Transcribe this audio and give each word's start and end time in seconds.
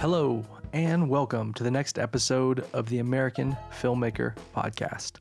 Hello, 0.00 0.44
and 0.72 1.10
welcome 1.10 1.52
to 1.54 1.64
the 1.64 1.72
next 1.72 1.98
episode 1.98 2.64
of 2.72 2.88
the 2.88 3.00
American 3.00 3.56
Filmmaker 3.82 4.32
Podcast. 4.54 5.14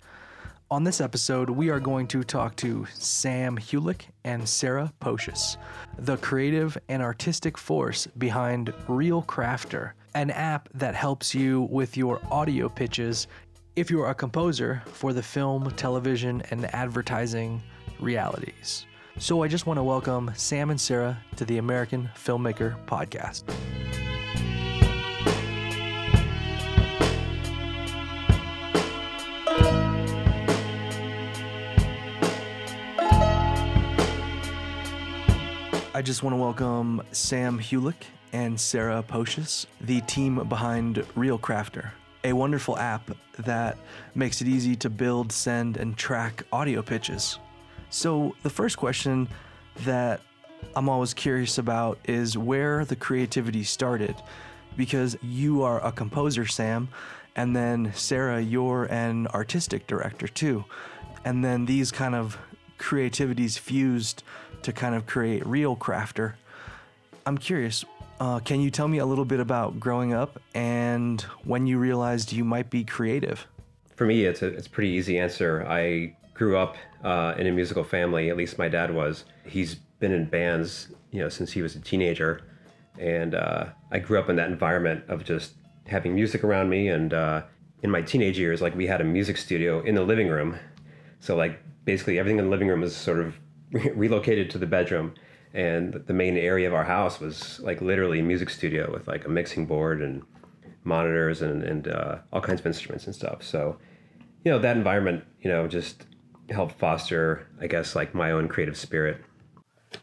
On 0.69 0.83
this 0.83 1.01
episode, 1.01 1.49
we 1.49 1.69
are 1.69 1.79
going 1.79 2.05
to 2.09 2.23
talk 2.23 2.55
to 2.57 2.85
Sam 2.93 3.57
Hulick 3.57 4.01
and 4.23 4.47
Sara 4.47 4.93
Pocius, 5.01 5.57
the 5.97 6.17
creative 6.17 6.77
and 6.89 7.01
artistic 7.01 7.57
force 7.57 8.05
behind 8.19 8.67
ReelCrafter, 8.87 9.93
an 10.13 10.29
app 10.29 10.69
that 10.75 10.93
helps 10.93 11.33
you 11.33 11.63
with 11.71 11.97
your 11.97 12.21
audio 12.29 12.69
pitches 12.69 13.25
if 13.75 13.89
you're 13.89 14.11
a 14.11 14.13
composer 14.13 14.83
for 14.85 15.11
the 15.11 15.23
film, 15.23 15.71
television, 15.71 16.43
and 16.51 16.71
advertising 16.75 17.63
realities. 17.99 18.85
So 19.17 19.41
I 19.41 19.47
just 19.47 19.65
want 19.65 19.79
to 19.79 19.83
welcome 19.83 20.31
Sam 20.35 20.69
and 20.69 20.79
Sara 20.79 21.17
to 21.37 21.45
the 21.45 21.57
American 21.57 22.11
Filmmaker 22.15 22.77
Podcast. 22.85 23.51
I 35.97 36.03
just 36.03 36.21
want 36.21 36.35
to 36.35 36.37
welcome 36.37 37.01
Sam 37.11 37.57
Hulick 37.57 38.03
and 38.31 38.59
Sara 38.59 39.01
Pocius, 39.01 39.65
the 39.81 39.99
team 40.01 40.47
behind 40.47 40.97
ReelCrafter, 41.15 41.89
a 42.23 42.33
wonderful 42.33 42.77
app 42.77 43.09
that 43.39 43.79
makes 44.13 44.39
it 44.39 44.47
easy 44.47 44.75
to 44.75 44.91
build, 44.91 45.31
send, 45.31 45.75
and 45.75 45.97
track 45.97 46.43
audio 46.51 46.83
pitches. 46.83 47.39
So, 47.89 48.35
the 48.43 48.49
first 48.51 48.77
question 48.77 49.27
that 49.85 50.21
I'm 50.75 50.87
always 50.87 51.15
curious 51.15 51.57
about 51.57 51.97
is 52.05 52.37
where 52.37 52.85
the 52.85 52.95
creativity 52.95 53.63
started. 53.63 54.15
Because 54.77 55.17
you 55.23 55.63
are 55.63 55.83
a 55.83 55.91
composer, 55.91 56.45
Sam, 56.45 56.89
and 57.35 57.55
then 57.55 57.91
Sara, 57.95 58.39
you're 58.39 58.85
an 58.91 59.25
artistic 59.29 59.87
director 59.87 60.27
too. 60.27 60.63
And 61.25 61.43
then 61.43 61.65
these 61.65 61.91
kind 61.91 62.13
of 62.13 62.37
creativities 62.77 63.57
fused 63.57 64.21
to 64.63 64.73
kind 64.73 64.95
of 64.95 65.05
create 65.05 65.43
ReelCrafter. 65.43 66.33
I'm 67.25 67.37
curious, 67.37 67.85
uh, 68.19 68.39
can 68.39 68.61
you 68.61 68.71
tell 68.71 68.87
me 68.87 68.99
a 68.99 69.05
little 69.05 69.25
bit 69.25 69.39
about 69.39 69.79
growing 69.79 70.13
up 70.13 70.41
and 70.53 71.21
when 71.43 71.67
you 71.67 71.77
realized 71.77 72.31
you 72.31 72.43
might 72.43 72.69
be 72.69 72.83
creative? 72.83 73.45
For 73.95 74.05
me, 74.05 74.25
it's 74.25 74.41
a, 74.41 74.47
it's 74.47 74.67
a 74.67 74.69
pretty 74.69 74.91
easy 74.91 75.19
answer. 75.19 75.65
I 75.67 76.15
grew 76.33 76.57
up 76.57 76.77
uh, 77.03 77.33
in 77.37 77.47
a 77.47 77.51
musical 77.51 77.83
family, 77.83 78.29
at 78.29 78.37
least 78.37 78.57
my 78.57 78.67
dad 78.67 78.93
was. 78.93 79.25
He's 79.45 79.75
been 79.75 80.11
in 80.11 80.25
bands, 80.25 80.89
you 81.11 81.19
know, 81.19 81.29
since 81.29 81.51
he 81.51 81.61
was 81.61 81.75
a 81.75 81.79
teenager. 81.79 82.41
And 82.99 83.35
uh, 83.35 83.65
I 83.91 83.99
grew 83.99 84.19
up 84.19 84.29
in 84.29 84.35
that 84.37 84.49
environment 84.49 85.03
of 85.07 85.23
just 85.23 85.53
having 85.87 86.15
music 86.15 86.43
around 86.43 86.69
me. 86.69 86.89
And 86.89 87.13
uh, 87.13 87.43
in 87.83 87.89
my 87.89 88.01
teenage 88.01 88.37
years, 88.37 88.61
like 88.61 88.75
we 88.75 88.87
had 88.87 89.01
a 89.01 89.03
music 89.03 89.37
studio 89.37 89.81
in 89.81 89.95
the 89.95 90.03
living 90.03 90.29
room. 90.29 90.57
So, 91.19 91.35
like, 91.35 91.59
basically 91.85 92.19
everything 92.19 92.37
in 92.37 92.45
the 92.45 92.51
living 92.51 92.67
room 92.67 92.81
was 92.81 92.95
sort 92.95 93.19
of 93.19 93.35
relocated 93.71 94.49
to 94.51 94.57
the 94.57 94.65
bedroom 94.65 95.13
and 95.53 95.93
the 96.05 96.13
main 96.13 96.37
area 96.37 96.67
of 96.67 96.73
our 96.73 96.83
house 96.83 97.19
was 97.19 97.59
like 97.61 97.81
literally 97.81 98.19
a 98.19 98.23
music 98.23 98.49
studio 98.49 98.91
with 98.91 99.07
like 99.07 99.25
a 99.25 99.29
mixing 99.29 99.65
board 99.65 100.01
and 100.01 100.21
monitors 100.83 101.41
and, 101.41 101.63
and 101.63 101.87
uh, 101.87 102.17
all 102.31 102.41
kinds 102.41 102.59
of 102.59 102.65
instruments 102.65 103.05
and 103.05 103.15
stuff 103.15 103.43
so 103.43 103.77
you 104.43 104.51
know 104.51 104.59
that 104.59 104.77
environment 104.77 105.23
you 105.41 105.49
know 105.49 105.67
just 105.67 106.05
helped 106.49 106.77
foster 106.79 107.47
i 107.59 107.67
guess 107.67 107.95
like 107.95 108.13
my 108.15 108.31
own 108.31 108.47
creative 108.47 108.77
spirit 108.77 109.21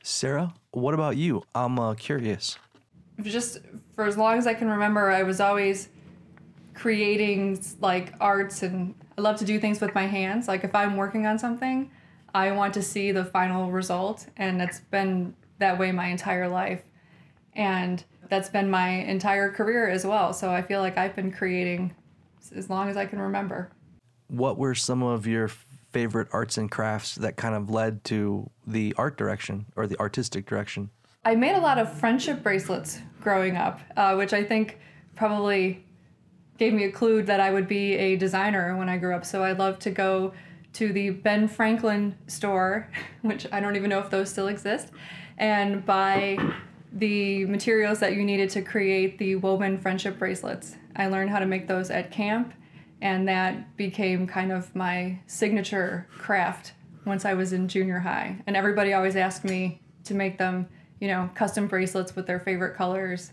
Sara, 0.02 0.54
what 0.72 0.94
about 0.94 1.16
you? 1.16 1.42
I'm 1.54 1.78
uh, 1.78 1.94
curious. 1.94 2.58
just 3.22 3.58
for 3.94 4.04
as 4.04 4.16
long 4.16 4.38
as 4.38 4.46
I 4.46 4.54
can 4.54 4.68
remember, 4.68 5.10
I 5.10 5.22
was 5.22 5.40
always 5.40 5.88
creating 6.74 7.62
like 7.80 8.12
arts 8.20 8.62
and 8.62 8.94
I 9.16 9.20
love 9.20 9.36
to 9.36 9.44
do 9.44 9.60
things 9.60 9.80
with 9.80 9.94
my 9.94 10.06
hands. 10.06 10.48
Like 10.48 10.64
if 10.64 10.74
I'm 10.74 10.96
working 10.96 11.26
on 11.26 11.38
something, 11.38 11.90
I 12.34 12.50
want 12.50 12.74
to 12.74 12.82
see 12.82 13.12
the 13.12 13.24
final 13.24 13.70
result 13.70 14.26
and 14.36 14.60
it's 14.60 14.80
been 14.80 15.34
that 15.60 15.78
way 15.78 15.92
my 15.92 16.08
entire 16.08 16.48
life. 16.48 16.82
And 17.54 18.02
that's 18.28 18.48
been 18.48 18.68
my 18.68 18.88
entire 18.88 19.50
career 19.50 19.88
as 19.88 20.04
well. 20.04 20.32
So 20.32 20.50
I 20.50 20.60
feel 20.60 20.80
like 20.80 20.98
I've 20.98 21.14
been 21.14 21.30
creating 21.30 21.94
as 22.54 22.68
long 22.68 22.88
as 22.88 22.96
I 22.96 23.06
can 23.06 23.20
remember. 23.20 23.70
What 24.26 24.58
were 24.58 24.74
some 24.74 25.02
of 25.02 25.26
your 25.26 25.48
favorite 25.92 26.28
arts 26.32 26.58
and 26.58 26.68
crafts 26.68 27.14
that 27.14 27.36
kind 27.36 27.54
of 27.54 27.70
led 27.70 28.02
to 28.04 28.50
the 28.66 28.92
art 28.98 29.16
direction 29.16 29.66
or 29.76 29.86
the 29.86 29.98
artistic 30.00 30.44
direction? 30.44 30.90
I 31.24 31.36
made 31.36 31.54
a 31.54 31.60
lot 31.60 31.78
of 31.78 31.96
friendship 31.96 32.42
bracelets 32.42 32.98
growing 33.20 33.56
up, 33.56 33.80
uh, 33.96 34.16
which 34.16 34.32
I 34.32 34.42
think 34.42 34.78
probably 35.14 35.84
gave 36.58 36.72
me 36.72 36.84
a 36.84 36.90
clue 36.90 37.22
that 37.22 37.38
I 37.38 37.52
would 37.52 37.68
be 37.68 37.94
a 37.94 38.16
designer 38.16 38.76
when 38.76 38.88
I 38.88 38.98
grew 38.98 39.14
up. 39.14 39.24
So 39.24 39.44
I 39.44 39.52
love 39.52 39.78
to 39.80 39.90
go 39.90 40.32
to 40.74 40.92
the 40.92 41.10
Ben 41.10 41.48
Franklin 41.48 42.16
store, 42.26 42.90
which 43.22 43.46
I 43.50 43.60
don't 43.60 43.76
even 43.76 43.90
know 43.90 44.00
if 44.00 44.10
those 44.10 44.30
still 44.30 44.48
exist, 44.48 44.90
and 45.38 45.84
buy 45.84 46.38
the 46.92 47.44
materials 47.46 47.98
that 48.00 48.14
you 48.14 48.24
needed 48.24 48.50
to 48.50 48.62
create 48.62 49.18
the 49.18 49.36
woven 49.36 49.78
friendship 49.78 50.18
bracelets. 50.18 50.76
I 50.94 51.08
learned 51.08 51.30
how 51.30 51.40
to 51.40 51.46
make 51.46 51.66
those 51.66 51.90
at 51.90 52.12
camp, 52.12 52.54
and 53.00 53.26
that 53.28 53.76
became 53.76 54.26
kind 54.26 54.52
of 54.52 54.74
my 54.76 55.18
signature 55.26 56.06
craft 56.16 56.72
once 57.04 57.24
I 57.24 57.34
was 57.34 57.52
in 57.52 57.68
junior 57.68 57.98
high. 57.98 58.40
And 58.46 58.56
everybody 58.56 58.92
always 58.92 59.16
asked 59.16 59.44
me 59.44 59.80
to 60.04 60.14
make 60.14 60.38
them, 60.38 60.68
you 61.00 61.08
know, 61.08 61.28
custom 61.34 61.66
bracelets 61.66 62.14
with 62.14 62.26
their 62.26 62.40
favorite 62.40 62.76
colors. 62.76 63.32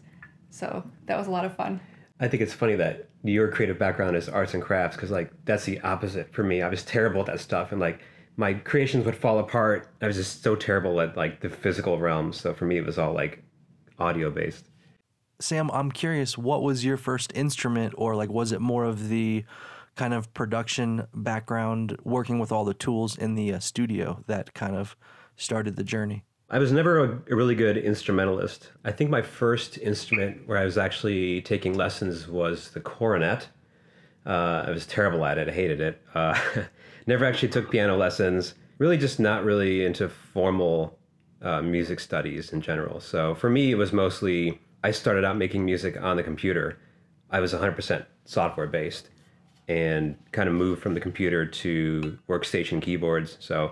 So 0.50 0.84
that 1.06 1.18
was 1.18 1.28
a 1.28 1.31
lot 1.31 1.46
of 1.46 1.56
fun. 1.56 1.79
I 2.22 2.28
think 2.28 2.44
it's 2.44 2.54
funny 2.54 2.76
that 2.76 3.09
your 3.24 3.50
creative 3.50 3.80
background 3.80 4.16
is 4.16 4.30
arts 4.30 4.54
and 4.54 4.62
crafts 4.62 4.96
because 4.96 5.09
like 5.09 5.32
that's 5.44 5.66
the 5.66 5.82
opposite 5.82 6.32
for 6.34 6.44
me. 6.44 6.62
I 6.62 6.70
was 6.70 6.84
terrible 6.84 7.22
at 7.22 7.26
that 7.26 7.40
stuff 7.40 7.72
and 7.72 7.82
like 7.82 8.02
my 8.38 8.54
creations 8.54 9.06
would 9.06 9.16
fall 9.16 9.40
apart. 9.40 9.90
I 10.02 10.08
was 10.08 10.16
just 10.16 10.44
so 10.44 10.56
terrible 10.56 11.02
at 11.02 11.18
like 11.18 11.42
the 11.42 11.50
physical 11.50 12.00
realm. 12.00 12.32
So 12.32 12.54
for 12.54 12.66
me, 12.66 12.78
it 12.78 12.86
was 12.86 13.00
all 13.00 13.14
like 13.14 13.44
audio 13.98 14.30
based. 14.30 14.70
Sam, 15.40 15.72
I'm 15.72 15.92
curious, 15.92 16.38
what 16.38 16.62
was 16.62 16.86
your 16.86 16.98
first 16.98 17.32
instrument, 17.36 17.96
or 17.98 18.16
like 18.16 18.30
was 18.30 18.52
it 18.52 18.62
more 18.62 18.86
of 18.86 19.09
the 19.09 19.44
kind 19.96 20.14
of 20.14 20.32
production 20.36 21.08
background, 21.16 21.98
working 22.03 22.38
with 22.38 22.52
all 22.52 22.64
the 22.64 22.76
tools 22.76 23.18
in 23.18 23.34
the 23.34 23.53
uh, 23.53 23.59
studio 23.59 24.24
that 24.28 24.53
kind 24.53 24.76
of 24.76 24.96
started 25.36 25.76
the 25.76 25.84
journey? 25.84 26.24
I 26.53 26.59
was 26.59 26.73
never 26.73 27.00
a, 27.00 27.22
a 27.31 27.35
really 27.35 27.56
good 27.56 27.78
instrumentalist. 27.78 28.72
I 28.84 28.91
think 28.91 29.09
my 29.09 29.22
first 29.22 29.78
instrument 29.78 30.45
where 30.50 30.57
I 30.57 30.66
was 30.66 30.78
actually 30.78 31.41
taking 31.44 31.75
lessons 31.75 32.28
was 32.28 32.72
the 32.72 32.81
cornet. 32.81 33.47
Uh, 34.25 34.66
I 34.67 34.72
was 34.72 34.85
terrible 34.85 35.23
at 35.23 35.38
it. 35.38 35.47
I 35.47 35.53
hated 35.53 35.79
it. 35.79 36.01
Uh, 36.13 36.38
never 37.07 37.23
actually 37.23 37.47
took 37.47 37.72
piano 37.72 37.95
lessons. 37.95 38.56
Really, 38.79 38.97
just 38.97 39.17
not 39.17 39.45
really 39.45 39.85
into 39.85 40.09
formal 40.09 41.00
uh, 41.41 41.61
music 41.61 42.01
studies 42.01 42.51
in 42.51 42.59
general. 42.59 43.00
So 43.00 43.34
for 43.34 43.50
me, 43.50 43.72
it 43.72 43.75
was 43.75 43.94
mostly 43.94 44.59
I 44.84 44.91
started 44.91 45.23
out 45.23 45.38
making 45.38 45.63
music 45.63 46.01
on 46.01 46.17
the 46.17 46.23
computer. 46.23 46.78
I 47.29 47.40
was 47.40 47.53
100% 47.53 48.06
software 48.25 48.67
based 48.67 49.07
and 49.69 50.17
kind 50.34 50.50
of 50.50 50.56
moved 50.56 50.81
from 50.81 50.95
the 50.95 51.00
computer 51.00 51.45
to 51.45 52.19
workstation 52.28 52.81
keyboards. 52.81 53.38
So 53.40 53.72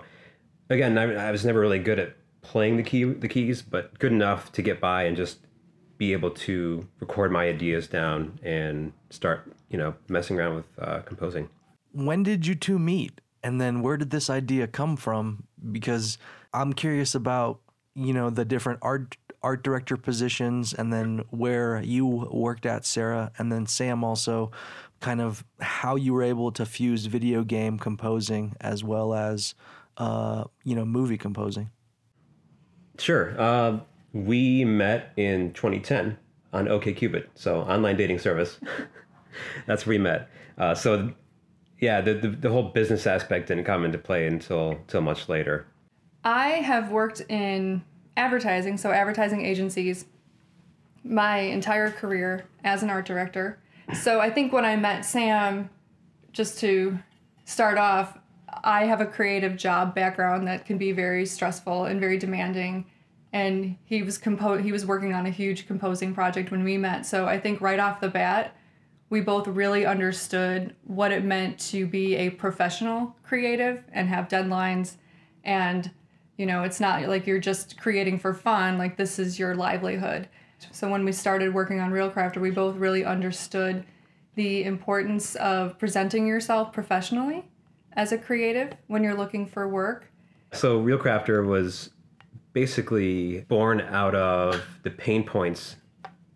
again, 0.70 0.96
I, 0.96 1.28
I 1.28 1.30
was 1.30 1.44
never 1.44 1.60
really 1.60 1.78
good 1.78 1.98
at 1.98 2.16
playing 2.42 2.76
the 2.76 2.82
key 2.82 3.04
the 3.04 3.28
keys, 3.28 3.62
but 3.62 3.98
good 3.98 4.12
enough 4.12 4.52
to 4.52 4.62
get 4.62 4.80
by 4.80 5.04
and 5.04 5.16
just 5.16 5.38
be 5.98 6.12
able 6.12 6.30
to 6.30 6.88
record 6.98 7.30
my 7.30 7.44
ideas 7.44 7.86
down 7.86 8.38
and 8.42 8.92
start, 9.10 9.52
you 9.68 9.76
know, 9.76 9.94
messing 10.08 10.38
around 10.38 10.56
with 10.56 10.64
uh, 10.78 11.00
composing. 11.00 11.48
When 11.92 12.22
did 12.22 12.46
you 12.46 12.54
two 12.54 12.78
meet? 12.78 13.20
And 13.42 13.60
then 13.60 13.82
where 13.82 13.96
did 13.96 14.10
this 14.10 14.30
idea 14.30 14.66
come 14.66 14.96
from? 14.96 15.44
Because 15.72 16.18
I'm 16.54 16.72
curious 16.72 17.14
about, 17.14 17.60
you 17.94 18.12
know, 18.12 18.30
the 18.30 18.44
different 18.44 18.78
art 18.82 19.16
art 19.42 19.62
director 19.62 19.96
positions 19.96 20.74
and 20.74 20.92
then 20.92 21.24
where 21.30 21.80
you 21.80 22.06
worked 22.06 22.66
at 22.66 22.84
Sara 22.84 23.32
and 23.38 23.50
then 23.50 23.66
Sam 23.66 24.04
also 24.04 24.50
kind 25.00 25.22
of 25.22 25.44
how 25.60 25.96
you 25.96 26.12
were 26.12 26.22
able 26.22 26.52
to 26.52 26.66
fuse 26.66 27.06
video 27.06 27.42
game 27.42 27.78
composing 27.78 28.54
as 28.60 28.84
well 28.84 29.14
as 29.14 29.54
uh, 29.96 30.44
you 30.64 30.74
know, 30.74 30.84
movie 30.84 31.18
composing. 31.18 31.70
Sure. 33.00 33.34
Uh, 33.40 33.80
we 34.12 34.64
met 34.64 35.12
in 35.16 35.52
2010 35.52 36.18
on 36.52 36.66
OKCupid, 36.66 37.28
so 37.34 37.60
online 37.62 37.96
dating 37.96 38.18
service. 38.18 38.60
That's 39.66 39.86
where 39.86 39.94
we 39.94 39.98
met. 39.98 40.28
Uh, 40.58 40.74
so, 40.74 41.12
yeah, 41.78 42.00
the, 42.00 42.14
the, 42.14 42.28
the 42.28 42.50
whole 42.50 42.64
business 42.64 43.06
aspect 43.06 43.48
didn't 43.48 43.64
come 43.64 43.84
into 43.84 43.98
play 43.98 44.26
until 44.26 44.72
until 44.72 45.00
much 45.00 45.28
later. 45.28 45.66
I 46.24 46.48
have 46.48 46.90
worked 46.90 47.22
in 47.28 47.82
advertising, 48.16 48.76
so 48.76 48.90
advertising 48.90 49.46
agencies, 49.46 50.04
my 51.02 51.38
entire 51.38 51.90
career 51.90 52.44
as 52.64 52.82
an 52.82 52.90
art 52.90 53.06
director. 53.06 53.58
So 53.94 54.20
I 54.20 54.28
think 54.28 54.52
when 54.52 54.64
I 54.64 54.76
met 54.76 55.04
Sam, 55.04 55.70
just 56.32 56.58
to 56.58 56.98
start 57.46 57.78
off, 57.78 58.18
I 58.64 58.86
have 58.86 59.00
a 59.00 59.06
creative 59.06 59.56
job 59.56 59.94
background 59.94 60.46
that 60.48 60.66
can 60.66 60.78
be 60.78 60.92
very 60.92 61.26
stressful 61.26 61.84
and 61.84 62.00
very 62.00 62.18
demanding. 62.18 62.86
and 63.32 63.76
he 63.84 64.02
was 64.02 64.18
compo- 64.18 64.58
he 64.58 64.72
was 64.72 64.84
working 64.84 65.14
on 65.14 65.24
a 65.24 65.30
huge 65.30 65.68
composing 65.68 66.12
project 66.14 66.50
when 66.50 66.64
we 66.64 66.76
met. 66.76 67.06
So 67.06 67.26
I 67.26 67.38
think 67.38 67.60
right 67.60 67.78
off 67.78 68.00
the 68.00 68.08
bat, 68.08 68.56
we 69.10 69.20
both 69.20 69.48
really 69.48 69.84
understood 69.84 70.74
what 70.84 71.12
it 71.12 71.24
meant 71.24 71.58
to 71.58 71.86
be 71.86 72.14
a 72.14 72.30
professional 72.30 73.16
creative 73.24 73.82
and 73.92 74.08
have 74.08 74.28
deadlines 74.28 74.96
and 75.44 75.90
you 76.36 76.46
know 76.46 76.62
it's 76.62 76.80
not 76.80 77.02
like 77.08 77.26
you're 77.26 77.38
just 77.38 77.78
creating 77.78 78.18
for 78.18 78.32
fun 78.32 78.78
like 78.78 78.96
this 78.96 79.18
is 79.18 79.38
your 79.38 79.54
livelihood 79.54 80.28
so 80.70 80.88
when 80.88 81.04
we 81.04 81.12
started 81.12 81.52
working 81.52 81.80
on 81.80 81.90
ReelCrafter 81.90 82.40
we 82.40 82.50
both 82.50 82.76
really 82.76 83.04
understood 83.04 83.84
the 84.36 84.64
importance 84.64 85.34
of 85.36 85.78
presenting 85.78 86.26
yourself 86.26 86.72
professionally 86.72 87.44
as 87.94 88.12
a 88.12 88.18
creative 88.18 88.72
when 88.86 89.02
you're 89.02 89.16
looking 89.16 89.46
for 89.46 89.68
work 89.68 90.10
so 90.52 90.80
ReelCrafter 90.82 91.46
was 91.46 91.90
basically 92.52 93.42
born 93.42 93.80
out 93.80 94.14
of 94.14 94.60
the 94.82 94.90
pain 94.90 95.24
points 95.24 95.76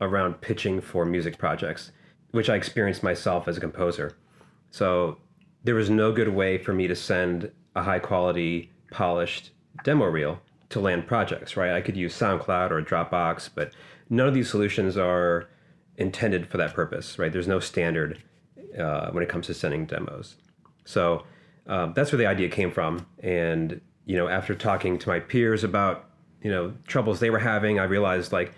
around 0.01 0.41
pitching 0.41 0.81
for 0.81 1.05
music 1.05 1.39
projects 1.39 1.91
which 2.35 2.51
I 2.51 2.57
experienced 2.57 3.05
myself 3.05 3.47
as 3.47 3.57
a 3.57 3.61
composer. 3.61 4.17
So 4.73 5.19
there 5.63 5.77
was 5.77 5.89
no 5.89 6.11
good 6.11 6.31
way 6.31 6.59
for 6.59 6.73
me 6.73 6.89
to 6.89 6.97
send 6.97 7.53
a 7.77 7.83
high 7.85 8.01
quality, 8.01 8.73
polished 8.91 9.53
demo 9.85 10.07
reel 10.07 10.41
to 10.71 10.81
land 10.81 11.07
projects, 11.07 11.57
right? 11.57 11.71
I 11.71 11.81
could 11.81 11.97
use 11.97 12.13
SoundCloud 12.19 12.73
or 12.73 12.83
Dropbox, 12.83 13.51
but 13.55 13.73
none 14.11 14.27
of 14.27 14.35
these 14.35 14.51
solutions 14.51 14.97
are 14.97 15.49
intended 15.97 16.49
for 16.49 16.57
that 16.57 16.75
purpose, 16.75 17.21
right? 17.21 17.33
There's 17.33 17.47
no 17.47 17.61
standard 17.61 18.21
uh, 18.77 19.11
when 19.13 19.23
it 19.23 19.29
comes 19.29 19.47
to 19.47 19.55
sending 19.55 19.87
demos. 19.87 20.35
So 20.85 21.23
um, 21.67 21.93
that's 21.95 22.13
where 22.13 22.19
the 22.19 22.27
idea 22.27 22.49
came 22.49 22.71
from. 22.71 23.07
And, 23.21 23.81
you 24.07 24.17
know, 24.17 24.29
after 24.29 24.55
talking 24.55 24.99
to 24.99 25.09
my 25.09 25.21
peers 25.21 25.65
about, 25.65 26.11
you 26.43 26.51
know, 26.51 26.75
troubles 26.87 27.21
they 27.21 27.31
were 27.31 27.39
having, 27.39 27.81
I 27.81 27.85
realized 27.85 28.33
like, 28.33 28.53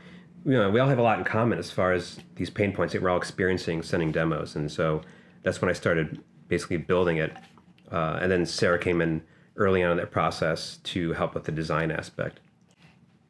you 0.44 0.53
know, 0.53 0.70
we 0.70 0.81
all 0.81 0.88
have 0.88 0.99
a 0.99 1.03
lot 1.03 1.19
in 1.19 1.25
common 1.25 1.58
as 1.58 1.70
far 1.70 1.93
as 1.93 2.19
these 2.37 2.50
pain 2.50 2.73
points 2.73 2.93
that 2.93 3.03
we're 3.03 3.11
all 3.11 3.17
experiencing 3.17 3.82
sending 3.82 4.12
demos. 4.12 4.56
And 4.56 4.70
so 4.70 5.03
that's 5.43 5.61
when 5.61 5.69
I 5.69 5.73
started 5.73 6.20
basically 6.49 6.76
building 6.76 7.17
it. 7.17 7.32
Uh, 7.91 8.19
and 8.20 8.31
then 8.31 8.47
Sara 8.47 8.79
came 8.79 9.00
in 9.00 9.23
early 9.56 9.82
on 9.82 9.93
in 9.93 9.97
that 9.97 10.11
process 10.11 10.79
to 10.79 11.12
help 11.14 11.35
with 11.35 11.44
the 11.44 11.52
design 11.52 11.91
aspect. 11.91 12.41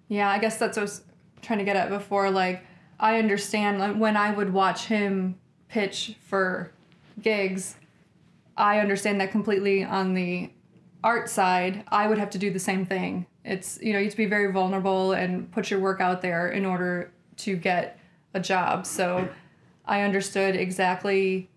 Yeah, 0.08 0.28
I 0.30 0.38
guess 0.38 0.58
that's 0.58 0.76
what 0.76 0.82
I 0.82 0.84
was 0.84 1.02
trying 1.42 1.58
to 1.58 1.64
get 1.64 1.76
at 1.76 1.88
before. 1.88 2.30
Like, 2.30 2.64
I 2.98 3.18
understand 3.18 3.78
like, 3.78 3.96
when 3.96 4.16
I 4.16 4.30
would 4.32 4.52
watch 4.52 4.86
him 4.86 5.38
pitch 5.68 6.16
for 6.20 6.72
gigs, 7.20 7.76
I 8.56 8.80
understand 8.80 9.20
that 9.20 9.30
completely 9.30 9.84
on 9.84 10.14
the 10.14 10.50
art 11.04 11.28
side. 11.28 11.84
I 11.88 12.06
would 12.06 12.18
have 12.18 12.30
to 12.30 12.38
do 12.38 12.50
the 12.50 12.58
same 12.58 12.86
thing. 12.86 13.26
It's 13.44 13.78
you 13.80 13.92
know 13.92 13.98
you 13.98 14.06
have 14.06 14.12
to 14.12 14.16
be 14.16 14.26
very 14.26 14.52
vulnerable 14.52 15.12
and 15.12 15.50
put 15.52 15.70
your 15.70 15.80
work 15.80 16.00
out 16.00 16.22
there 16.22 16.48
in 16.48 16.64
order 16.64 17.12
to 17.38 17.56
get 17.56 17.98
a 18.34 18.40
job. 18.40 18.86
So 18.86 19.28
i 19.84 20.02
understood 20.02 20.56
exactly 20.56 21.48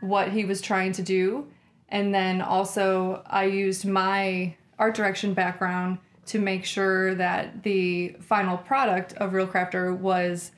what 0.00 0.28
he 0.28 0.44
was 0.44 0.60
trying 0.60 0.92
to 0.92 1.02
do. 1.02 1.46
And 1.88 2.14
then 2.14 2.42
also 2.42 3.22
i 3.26 3.44
used 3.44 3.86
my 3.86 4.54
art 4.78 4.94
direction 4.94 5.34
background 5.34 5.98
to 6.26 6.38
make 6.38 6.64
sure 6.64 7.14
that 7.14 7.62
the 7.62 8.16
final 8.20 8.56
product 8.56 9.14
of 9.14 9.32
ReelCrafter 9.32 9.96
was 9.98 10.52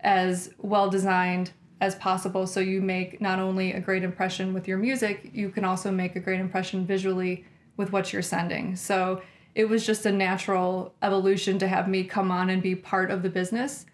as 0.00 0.54
well 0.58 0.88
designed 0.88 1.50
as 1.80 1.94
possible 1.96 2.46
so 2.46 2.60
you 2.60 2.80
make 2.80 3.20
not 3.20 3.38
only 3.38 3.72
a 3.72 3.80
great 3.80 4.02
impression 4.02 4.52
with 4.52 4.66
your 4.66 4.78
music 4.78 5.30
you 5.32 5.48
can 5.50 5.64
also 5.64 5.90
make 5.90 6.16
a 6.16 6.20
great 6.20 6.40
impression 6.40 6.84
visually 6.84 7.44
with 7.76 7.92
what 7.92 8.12
you're 8.12 8.22
sending 8.22 8.74
so 8.74 9.20
it 9.58 9.68
was 9.68 9.84
just 9.84 10.06
a 10.06 10.12
natural 10.12 10.94
evolution 11.02 11.58
to 11.58 11.66
have 11.66 11.88
me 11.88 12.04
come 12.04 12.30
on 12.30 12.48
and 12.48 12.62
be 12.62 12.76
part 12.76 13.10
of 13.10 13.24
the 13.24 13.28
business. 13.28 13.86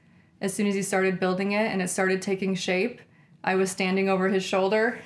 As 0.42 0.52
soon 0.52 0.66
as 0.66 0.74
he 0.74 0.82
started 0.82 1.18
building 1.18 1.52
it 1.52 1.72
and 1.72 1.80
it 1.80 1.88
started 1.88 2.20
taking 2.20 2.54
shape, 2.54 3.00
I 3.42 3.54
was 3.54 3.70
standing 3.70 4.10
over 4.10 4.28
his 4.28 4.44
shoulder, 4.44 4.98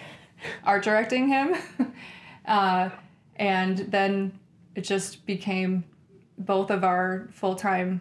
art 0.65 0.83
directing 0.83 1.29
him. 1.29 1.55
uh, 2.45 2.91
and 3.37 3.79
then 3.79 4.37
it 4.75 4.81
just 4.81 5.27
became 5.27 5.85
both 6.39 6.73
of 6.73 6.83
our 6.83 7.29
full 7.31 7.55
time 7.55 8.01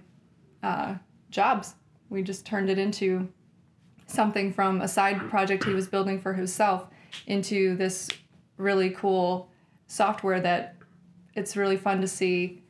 uh, 0.63 0.95
jobs. 1.29 1.75
We 2.09 2.24
just 2.24 2.44
turned 2.44 2.71
it 2.71 2.79
into 2.79 3.29
something 4.07 4.51
from 4.54 4.81
a 4.81 4.88
side 4.88 5.19
project 5.30 5.65
he 5.65 5.74
was 5.74 5.88
building 5.88 6.19
for 6.19 6.33
himself 6.33 6.88
into 7.27 7.75
this 7.75 8.09
really 8.57 8.89
cool 8.89 9.51
software 9.88 10.39
that 10.39 10.75
it's 11.36 11.56
really 11.56 11.77
fun 11.77 12.01
to 12.01 12.07
see 12.07 12.63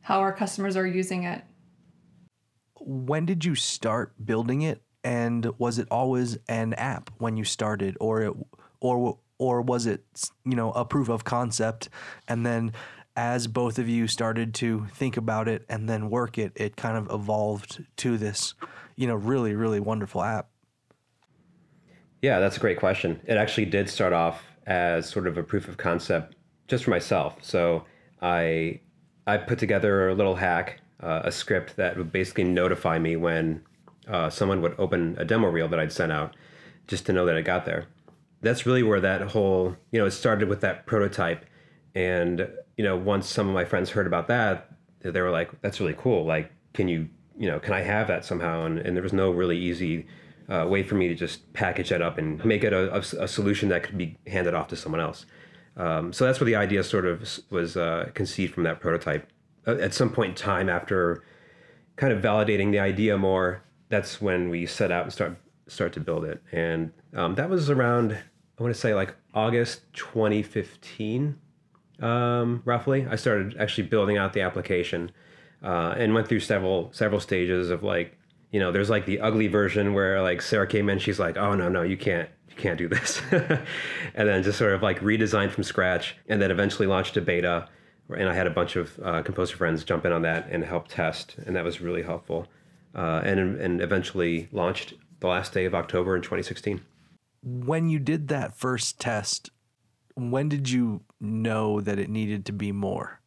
how 0.00 0.20
our 0.20 0.32
customers 0.32 0.76
are 0.76 0.86
using 0.86 1.24
it. 1.24 1.42
When 2.80 3.26
did 3.26 3.44
you 3.44 3.54
start 3.54 4.14
building 4.24 4.62
it? 4.62 4.82
And 5.04 5.46
was 5.58 5.78
it 5.78 5.86
always 5.90 6.38
an 6.48 6.74
app 6.74 7.10
when 7.18 7.36
you 7.36 7.44
started 7.44 7.96
or 8.00 8.22
it, 8.22 8.34
or 8.80 9.18
or 9.38 9.62
was 9.62 9.86
it 9.86 10.02
you 10.44 10.56
know 10.56 10.72
a 10.72 10.84
proof 10.84 11.08
of 11.08 11.24
concept? 11.24 11.88
And 12.26 12.44
then 12.44 12.72
as 13.14 13.46
both 13.46 13.78
of 13.78 13.88
you 13.88 14.06
started 14.06 14.54
to 14.54 14.86
think 14.94 15.16
about 15.16 15.48
it 15.48 15.64
and 15.68 15.88
then 15.88 16.08
work 16.10 16.38
it 16.38 16.52
it 16.54 16.76
kind 16.76 16.96
of 16.96 17.12
evolved 17.12 17.84
to 17.96 18.16
this 18.16 18.54
you 18.96 19.06
know 19.06 19.14
really 19.16 19.54
really 19.54 19.80
wonderful 19.80 20.22
app 20.22 20.48
yeah 22.22 22.38
that's 22.38 22.56
a 22.56 22.60
great 22.60 22.78
question 22.78 23.20
it 23.26 23.36
actually 23.36 23.64
did 23.64 23.88
start 23.88 24.12
off 24.12 24.42
as 24.66 25.08
sort 25.08 25.26
of 25.26 25.38
a 25.38 25.42
proof 25.42 25.68
of 25.68 25.76
concept 25.76 26.34
just 26.66 26.84
for 26.84 26.90
myself 26.90 27.36
so 27.42 27.84
I 28.20 28.80
I 29.26 29.36
put 29.36 29.58
together 29.58 30.08
a 30.08 30.14
little 30.14 30.36
hack, 30.36 30.80
uh, 31.00 31.22
a 31.24 31.32
script 31.32 31.76
that 31.76 31.96
would 31.96 32.12
basically 32.12 32.44
notify 32.44 32.98
me 32.98 33.16
when 33.16 33.62
uh, 34.06 34.30
someone 34.30 34.62
would 34.62 34.74
open 34.78 35.16
a 35.18 35.24
demo 35.24 35.48
reel 35.48 35.68
that 35.68 35.78
I'd 35.78 35.92
sent 35.92 36.12
out, 36.12 36.34
just 36.86 37.06
to 37.06 37.12
know 37.12 37.26
that 37.26 37.36
it 37.36 37.42
got 37.42 37.66
there. 37.66 37.86
That's 38.40 38.66
really 38.66 38.82
where 38.82 39.00
that 39.00 39.20
whole 39.22 39.76
you 39.92 40.00
know 40.00 40.06
it 40.06 40.12
started 40.12 40.48
with 40.48 40.60
that 40.62 40.86
prototype, 40.86 41.44
and 41.94 42.48
you 42.76 42.84
know 42.84 42.96
once 42.96 43.28
some 43.28 43.48
of 43.48 43.54
my 43.54 43.64
friends 43.64 43.90
heard 43.90 44.06
about 44.06 44.28
that, 44.28 44.70
they 45.00 45.20
were 45.20 45.30
like, 45.30 45.50
"That's 45.60 45.80
really 45.80 45.96
cool. 45.98 46.24
Like, 46.24 46.50
can 46.72 46.88
you 46.88 47.08
you 47.38 47.48
know 47.48 47.58
can 47.60 47.74
I 47.74 47.82
have 47.82 48.08
that 48.08 48.24
somehow?" 48.24 48.64
And, 48.64 48.78
and 48.78 48.96
there 48.96 49.02
was 49.02 49.12
no 49.12 49.30
really 49.30 49.58
easy. 49.58 50.06
Uh, 50.48 50.66
way 50.66 50.82
for 50.82 50.94
me 50.94 51.08
to 51.08 51.14
just 51.14 51.52
package 51.52 51.90
that 51.90 52.00
up 52.00 52.16
and 52.16 52.42
make 52.42 52.64
it 52.64 52.72
a, 52.72 52.94
a, 52.94 53.24
a 53.24 53.28
solution 53.28 53.68
that 53.68 53.82
could 53.82 53.98
be 53.98 54.16
handed 54.26 54.54
off 54.54 54.66
to 54.68 54.76
someone 54.76 55.00
else. 55.00 55.26
Um, 55.76 56.10
so 56.12 56.24
that's 56.24 56.40
where 56.40 56.46
the 56.46 56.56
idea 56.56 56.82
sort 56.82 57.04
of 57.04 57.20
was 57.50 57.76
uh, 57.76 58.08
conceived 58.14 58.54
from 58.54 58.62
that 58.62 58.80
prototype. 58.80 59.30
Uh, 59.66 59.76
at 59.76 59.92
some 59.92 60.10
point 60.10 60.30
in 60.30 60.34
time, 60.34 60.70
after 60.70 61.22
kind 61.96 62.12
of 62.12 62.22
validating 62.22 62.72
the 62.72 62.78
idea 62.78 63.18
more, 63.18 63.62
that's 63.90 64.22
when 64.22 64.48
we 64.48 64.64
set 64.64 64.90
out 64.90 65.04
and 65.04 65.12
start 65.12 65.36
start 65.66 65.92
to 65.92 66.00
build 66.00 66.24
it. 66.24 66.42
And 66.50 66.92
um, 67.14 67.34
that 67.34 67.50
was 67.50 67.68
around 67.68 68.18
I 68.58 68.62
want 68.62 68.74
to 68.74 68.80
say 68.80 68.94
like 68.94 69.14
August 69.34 69.82
2015, 69.92 71.38
um, 72.00 72.62
roughly. 72.64 73.06
I 73.08 73.16
started 73.16 73.56
actually 73.58 73.86
building 73.86 74.16
out 74.16 74.32
the 74.32 74.40
application 74.40 75.12
uh, 75.62 75.94
and 75.96 76.12
went 76.12 76.28
through 76.28 76.40
several 76.40 76.90
several 76.92 77.20
stages 77.20 77.70
of 77.70 77.82
like 77.82 78.17
you 78.50 78.60
know 78.60 78.72
there's 78.72 78.90
like 78.90 79.06
the 79.06 79.20
ugly 79.20 79.46
version 79.46 79.94
where 79.94 80.22
like 80.22 80.42
Sara 80.42 80.66
came 80.66 80.88
in, 80.88 80.98
she's 80.98 81.18
like, 81.18 81.36
oh 81.36 81.54
no 81.54 81.68
no 81.68 81.82
you 81.82 81.96
can't 81.96 82.28
you 82.48 82.56
can't 82.56 82.78
do 82.78 82.88
this. 82.88 83.20
and 83.30 84.28
then 84.28 84.42
just 84.42 84.58
sort 84.58 84.72
of 84.72 84.82
like 84.82 85.00
redesigned 85.00 85.50
from 85.50 85.64
scratch 85.64 86.16
and 86.28 86.40
then 86.40 86.50
eventually 86.50 86.86
launched 86.86 87.16
a 87.16 87.20
beta. 87.20 87.68
And 88.08 88.28
I 88.28 88.34
had 88.34 88.46
a 88.46 88.50
bunch 88.50 88.76
of 88.76 88.98
uh, 89.04 89.22
composer 89.22 89.56
friends 89.56 89.84
jump 89.84 90.06
in 90.06 90.12
on 90.12 90.22
that 90.22 90.48
and 90.50 90.64
help 90.64 90.88
test. 90.88 91.36
And 91.46 91.54
that 91.56 91.64
was 91.64 91.80
really 91.80 92.02
helpful. 92.02 92.46
Uh, 92.94 93.20
and, 93.22 93.60
and 93.60 93.82
eventually 93.82 94.48
launched 94.50 94.94
the 95.20 95.26
last 95.28 95.52
day 95.52 95.66
of 95.66 95.74
October 95.74 96.16
in 96.16 96.22
2016. 96.22 96.80
When 97.42 97.90
you 97.90 97.98
did 97.98 98.28
that 98.28 98.56
first 98.56 98.98
test, 98.98 99.50
when 100.14 100.48
did 100.48 100.70
you 100.70 101.02
know 101.20 101.80
that 101.80 101.98
it 101.98 102.08
needed 102.08 102.46
to 102.46 102.52
be 102.52 102.72
more? 102.72 103.20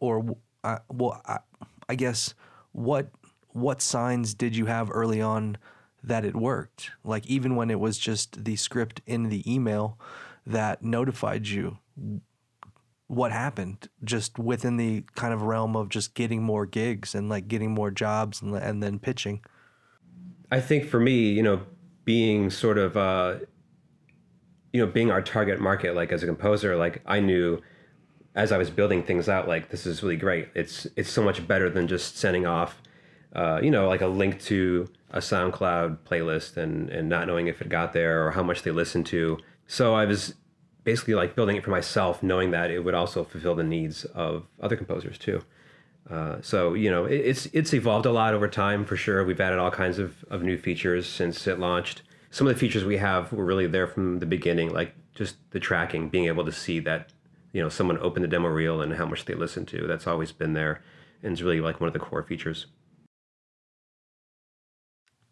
Or, 0.00 0.36
uh, 0.64 0.78
well, 0.88 1.20
I, 1.26 1.38
I 1.88 1.94
guess 1.96 2.34
what 2.72 3.10
what 3.52 3.82
signs 3.82 4.34
did 4.34 4.56
you 4.56 4.66
have 4.66 4.90
early 4.92 5.20
on 5.20 5.58
that 6.02 6.24
it 6.24 6.36
worked. 6.36 6.90
Like 7.04 7.26
even 7.26 7.56
when 7.56 7.70
it 7.70 7.80
was 7.80 7.98
just 7.98 8.44
the 8.44 8.56
script 8.56 9.00
in 9.06 9.28
the 9.28 9.52
email 9.52 9.98
that 10.46 10.82
notified 10.82 11.46
you 11.46 11.78
what 13.08 13.32
happened 13.32 13.88
just 14.04 14.38
within 14.38 14.76
the 14.76 15.02
kind 15.14 15.32
of 15.32 15.42
realm 15.42 15.74
of 15.74 15.88
just 15.88 16.14
getting 16.14 16.42
more 16.42 16.66
gigs 16.66 17.14
and 17.14 17.28
like 17.28 17.48
getting 17.48 17.70
more 17.70 17.90
jobs 17.90 18.42
and, 18.42 18.54
and 18.54 18.82
then 18.82 18.98
pitching. 18.98 19.40
I 20.50 20.60
think 20.60 20.84
for 20.84 21.00
me, 21.00 21.30
you 21.30 21.42
know, 21.42 21.62
being 22.04 22.50
sort 22.50 22.78
of, 22.78 22.96
uh, 22.96 23.36
you 24.72 24.84
know, 24.84 24.90
being 24.90 25.10
our 25.10 25.22
target 25.22 25.58
market, 25.58 25.94
like 25.94 26.12
as 26.12 26.22
a 26.22 26.26
composer, 26.26 26.76
like 26.76 27.02
I 27.06 27.20
knew 27.20 27.60
as 28.34 28.52
I 28.52 28.58
was 28.58 28.70
building 28.70 29.02
things 29.02 29.28
out, 29.28 29.48
like 29.48 29.70
this 29.70 29.86
is 29.86 30.02
really 30.02 30.16
great. 30.16 30.48
It's 30.54 30.86
it's 30.94 31.10
so 31.10 31.22
much 31.22 31.46
better 31.48 31.70
than 31.70 31.88
just 31.88 32.18
sending 32.18 32.46
off, 32.46 32.82
uh, 33.34 33.60
you 33.62 33.70
know, 33.70 33.88
like 33.88 34.00
a 34.00 34.06
link 34.06 34.40
to 34.42 34.88
a 35.10 35.18
SoundCloud 35.18 35.98
playlist 36.08 36.56
and 36.56 36.90
and 36.90 37.08
not 37.08 37.26
knowing 37.26 37.46
if 37.46 37.60
it 37.60 37.68
got 37.68 37.92
there 37.92 38.26
or 38.26 38.32
how 38.32 38.42
much 38.42 38.62
they 38.62 38.70
listened 38.70 39.06
to. 39.06 39.38
So 39.66 39.94
I 39.94 40.04
was 40.04 40.34
basically 40.84 41.14
like 41.14 41.34
building 41.34 41.56
it 41.56 41.64
for 41.64 41.70
myself, 41.70 42.22
knowing 42.22 42.50
that 42.52 42.70
it 42.70 42.80
would 42.80 42.94
also 42.94 43.24
fulfill 43.24 43.54
the 43.54 43.62
needs 43.62 44.04
of 44.06 44.46
other 44.60 44.76
composers 44.76 45.18
too. 45.18 45.42
Uh, 46.10 46.40
so 46.40 46.74
you 46.74 46.90
know, 46.90 47.04
it, 47.04 47.16
it's 47.16 47.46
it's 47.52 47.74
evolved 47.74 48.06
a 48.06 48.12
lot 48.12 48.34
over 48.34 48.48
time 48.48 48.84
for 48.84 48.96
sure. 48.96 49.24
We've 49.24 49.40
added 49.40 49.58
all 49.58 49.70
kinds 49.70 49.98
of, 49.98 50.24
of 50.30 50.42
new 50.42 50.56
features 50.56 51.06
since 51.06 51.46
it 51.46 51.58
launched. 51.58 52.02
Some 52.30 52.46
of 52.46 52.54
the 52.54 52.60
features 52.60 52.84
we 52.84 52.96
have 52.98 53.32
were 53.32 53.44
really 53.44 53.66
there 53.66 53.86
from 53.86 54.18
the 54.18 54.26
beginning, 54.26 54.72
like 54.72 54.94
just 55.14 55.36
the 55.50 55.60
tracking, 55.60 56.08
being 56.08 56.26
able 56.26 56.44
to 56.44 56.52
see 56.52 56.80
that 56.80 57.12
you 57.52 57.62
know 57.62 57.68
someone 57.68 57.98
opened 57.98 58.24
the 58.24 58.28
demo 58.28 58.48
reel 58.48 58.80
and 58.80 58.94
how 58.94 59.06
much 59.06 59.26
they 59.26 59.34
listened 59.34 59.68
to. 59.68 59.86
That's 59.86 60.06
always 60.06 60.32
been 60.32 60.54
there, 60.54 60.82
and 61.22 61.32
it's 61.32 61.42
really 61.42 61.60
like 61.60 61.80
one 61.80 61.88
of 61.88 61.94
the 61.94 62.00
core 62.00 62.22
features. 62.22 62.66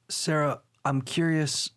Sara, 0.08 0.60
I'm 0.84 1.02
curious. 1.02 1.70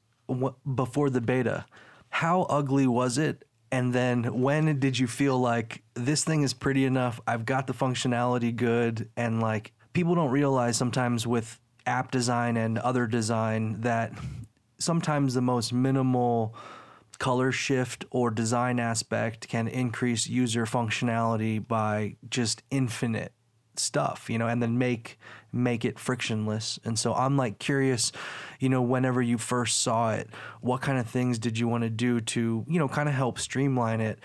Before 0.75 1.09
the 1.09 1.21
beta, 1.21 1.65
how 2.09 2.43
ugly 2.43 2.85
was 2.85 3.17
it? 3.17 3.45
And 3.71 3.93
then 3.93 4.41
when 4.41 4.79
did 4.79 4.99
you 4.99 5.07
feel 5.07 5.39
like 5.39 5.81
this 5.95 6.23
thing 6.23 6.43
is 6.43 6.53
pretty 6.53 6.85
enough? 6.85 7.19
I've 7.25 7.45
got 7.45 7.65
the 7.65 7.73
functionality 7.73 8.55
good, 8.55 9.09
and 9.17 9.41
like 9.41 9.73
people 9.93 10.13
don't 10.13 10.29
realize 10.29 10.77
sometimes 10.77 11.25
with 11.25 11.59
app 11.87 12.11
design 12.11 12.57
and 12.57 12.77
other 12.77 13.07
design 13.07 13.81
that 13.81 14.13
sometimes 14.77 15.33
the 15.33 15.41
most 15.41 15.73
minimal 15.73 16.55
color 17.17 17.51
shift 17.51 18.05
or 18.11 18.31
design 18.31 18.79
aspect 18.79 19.47
can 19.47 19.67
increase 19.67 20.27
user 20.27 20.65
functionality 20.65 21.65
by 21.65 22.15
just 22.29 22.63
infinite 22.69 23.33
stuff, 23.79 24.29
you 24.29 24.37
know, 24.37 24.47
and 24.47 24.61
then 24.61 24.77
make 24.77 25.19
make 25.51 25.83
it 25.83 25.97
frictionless. 25.97 26.79
And 26.83 26.97
so 26.99 27.13
I'm 27.13 27.37
like 27.37 27.59
curious, 27.59 28.11
you 28.59 28.69
know, 28.69 28.81
whenever 28.81 29.21
you 29.21 29.37
first 29.37 29.81
saw 29.81 30.13
it, 30.13 30.29
what 30.61 30.81
kind 30.81 30.99
of 30.99 31.07
things 31.07 31.39
did 31.39 31.57
you 31.57 31.67
want 31.67 31.83
to 31.83 31.89
do 31.89 32.21
to, 32.21 32.65
you 32.67 32.79
know, 32.79 32.87
kind 32.87 33.09
of 33.09 33.15
help 33.15 33.39
streamline 33.39 34.01
it? 34.01 34.19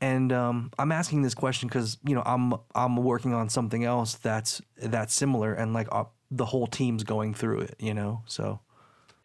And 0.00 0.32
um, 0.32 0.70
I'm 0.78 0.90
asking 0.90 1.22
this 1.22 1.34
question 1.34 1.68
because 1.68 1.98
you 2.04 2.14
know 2.14 2.22
I'm 2.26 2.54
I'm 2.74 2.96
working 2.96 3.32
on 3.32 3.48
something 3.48 3.84
else 3.84 4.14
that's 4.14 4.60
that's 4.76 5.14
similar, 5.14 5.54
and 5.54 5.72
like 5.72 5.88
uh, 5.92 6.04
the 6.30 6.44
whole 6.44 6.66
team's 6.66 7.04
going 7.04 7.32
through 7.32 7.60
it, 7.60 7.76
you 7.78 7.94
know. 7.94 8.22
So 8.26 8.60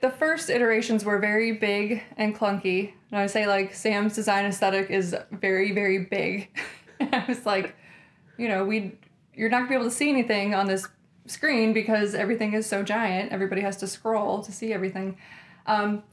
the 0.01 0.09
first 0.09 0.49
iterations 0.49 1.03
were 1.03 1.19
very 1.19 1.51
big 1.51 2.03
and 2.17 2.35
clunky. 2.35 2.93
And 3.11 3.19
I 3.19 3.21
would 3.21 3.31
say 3.31 3.47
like 3.47 3.73
Sam's 3.73 4.15
design 4.15 4.45
aesthetic 4.45 4.89
is 4.89 5.15
very, 5.31 5.73
very 5.73 6.05
big. 6.05 6.49
I 7.01 7.25
was 7.27 7.45
like, 7.45 7.75
you 8.37 8.47
know, 8.47 8.63
we 8.63 8.97
you're 9.39 9.49
not 9.49 9.59
gonna 9.59 9.69
be 9.69 9.75
able 9.75 9.85
to 9.85 9.91
see 9.91 10.09
anything 10.09 10.53
on 10.53 10.67
this 10.67 10.85
screen 11.25 11.71
because 11.71 12.13
everything 12.13 12.51
is 12.53 12.65
so 12.65 12.83
giant. 12.83 13.31
Everybody 13.31 13.61
has 13.61 13.77
to 13.77 13.87
scroll 13.87 14.43
to 14.43 14.51
see 14.51 14.73
everything. 14.73 15.17
Um, 15.65 16.03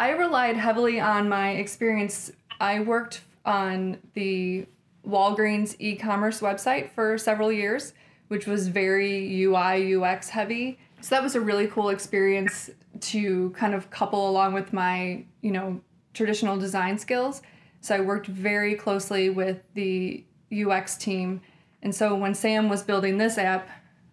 I 0.00 0.10
relied 0.10 0.56
heavily 0.56 0.98
on 0.98 1.28
my 1.28 1.50
experience. 1.50 2.32
I 2.60 2.80
worked 2.80 3.20
on 3.44 3.98
the 4.14 4.66
Walgreens 5.06 5.76
e-commerce 5.78 6.40
website 6.40 6.90
for 6.90 7.16
several 7.18 7.52
years, 7.52 7.92
which 8.26 8.48
was 8.48 8.66
very 8.66 9.44
UI 9.44 9.94
UX 9.94 10.28
heavy. 10.30 10.80
So 11.02 11.14
that 11.14 11.22
was 11.22 11.36
a 11.36 11.40
really 11.40 11.68
cool 11.68 11.90
experience 11.90 12.68
to 13.00 13.50
kind 13.50 13.74
of 13.74 13.90
couple 13.90 14.28
along 14.28 14.54
with 14.54 14.72
my, 14.72 15.24
you 15.40 15.52
know, 15.52 15.80
traditional 16.14 16.56
design 16.56 16.98
skills. 16.98 17.42
So 17.80 17.94
I 17.94 18.00
worked 18.00 18.26
very 18.26 18.74
closely 18.74 19.30
with 19.30 19.62
the 19.74 20.24
UX 20.52 20.96
team 20.96 21.42
and 21.82 21.94
so 21.94 22.14
when 22.14 22.34
Sam 22.34 22.68
was 22.68 22.82
building 22.82 23.18
this 23.18 23.38
app, 23.38 23.68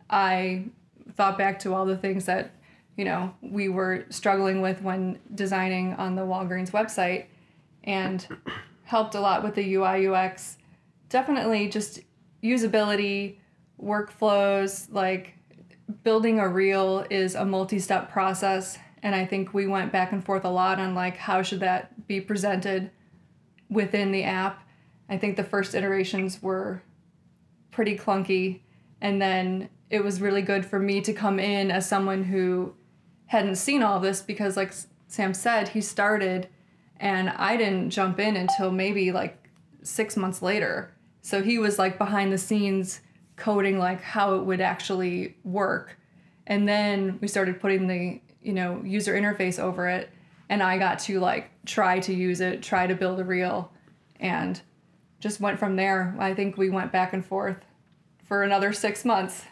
I 0.10 0.66
thought 1.14 1.38
back 1.38 1.60
to 1.60 1.74
all 1.74 1.86
the 1.86 1.98
things 1.98 2.26
that, 2.26 2.52
you 2.98 3.06
know, 3.06 3.34
we 3.42 3.70
were 3.70 4.06
struggling 4.10 4.62
with 4.62 4.82
when 4.82 5.20
designing 5.36 5.94
on 5.94 6.16
the 6.16 6.24
Walgreens 6.24 6.72
website 6.72 7.26
and 7.84 8.28
helped 8.84 9.16
a 9.16 9.20
lot 9.20 9.44
with 9.44 9.56
the 9.56 9.76
UI 9.76 10.08
UX. 10.08 10.58
Definitely 11.10 11.70
just 11.70 12.00
usability, 12.44 13.38
workflows, 13.82 14.92
like 14.92 15.36
building 16.04 16.40
a 16.40 16.48
reel 16.48 17.06
is 17.10 17.36
a 17.36 17.46
multi-step 17.46 18.12
process 18.12 18.78
and 19.02 19.16
I 19.16 19.26
think 19.26 19.54
we 19.54 19.68
went 19.68 19.92
back 19.92 20.12
and 20.12 20.24
forth 20.24 20.46
a 20.46 20.50
lot 20.50 20.80
on 20.80 20.94
like 20.94 21.18
how 21.18 21.42
should 21.42 21.62
that 21.62 22.08
be 22.08 22.20
presented 22.20 22.92
within 23.70 24.12
the 24.12 24.24
app. 24.24 24.68
I 25.08 25.18
think 25.18 25.38
the 25.38 25.44
first 25.44 25.74
iterations 25.74 26.42
were 26.42 26.84
pretty 27.80 27.98
clunky. 27.98 28.60
And 29.00 29.22
then 29.22 29.70
it 29.90 30.04
was 30.04 30.20
really 30.20 30.42
good 30.42 30.66
for 30.66 30.80
me 30.80 31.00
to 31.00 31.14
come 31.14 31.40
in 31.40 31.72
as 31.72 31.88
someone 31.88 32.26
who 32.26 32.74
hadn't 33.28 33.56
seen 33.56 33.82
all 33.82 34.02
this 34.02 34.22
because, 34.22 34.58
like 34.58 34.74
Sam 35.08 35.34
said, 35.34 35.70
he 35.70 35.80
started 35.80 36.50
and 36.98 37.30
I 37.30 37.56
didn't 37.56 37.92
jump 37.92 38.20
in 38.20 38.36
until 38.36 38.70
maybe 38.70 39.14
like 39.14 39.48
six 39.82 40.18
months 40.18 40.42
later. 40.42 40.94
So 41.22 41.42
he 41.42 41.58
was 41.58 41.80
like 41.80 41.98
behind 41.98 42.34
the 42.34 42.38
scenes 42.38 43.00
coding 43.38 43.80
like 43.80 44.02
how 44.02 44.36
it 44.36 44.44
would 44.44 44.60
actually 44.60 45.38
work. 45.46 45.98
And 46.48 46.68
then 46.68 47.18
we 47.22 47.30
started 47.30 47.62
putting 47.62 47.88
the, 47.88 48.20
you 48.42 48.52
know, 48.52 48.82
user 48.84 49.14
interface 49.14 49.58
over 49.58 49.88
it 49.88 50.10
and 50.50 50.62
I 50.62 50.78
got 50.78 51.00
to 51.00 51.22
like 51.22 51.50
try 51.66 52.02
to 52.02 52.14
use 52.14 52.42
it, 52.42 52.62
try 52.62 52.88
to 52.88 52.94
build 52.94 53.22
a 53.22 53.24
reel 53.24 53.72
and 54.20 54.60
just 55.22 55.40
went 55.40 55.60
from 55.60 55.78
there. 55.78 56.14
I 56.20 56.34
think 56.34 56.58
we 56.58 56.70
went 56.70 56.92
back 56.92 57.14
and 57.14 57.26
forth 57.26 57.64
for 58.30 58.44
another 58.44 58.72
six 58.72 59.04
months 59.04 59.44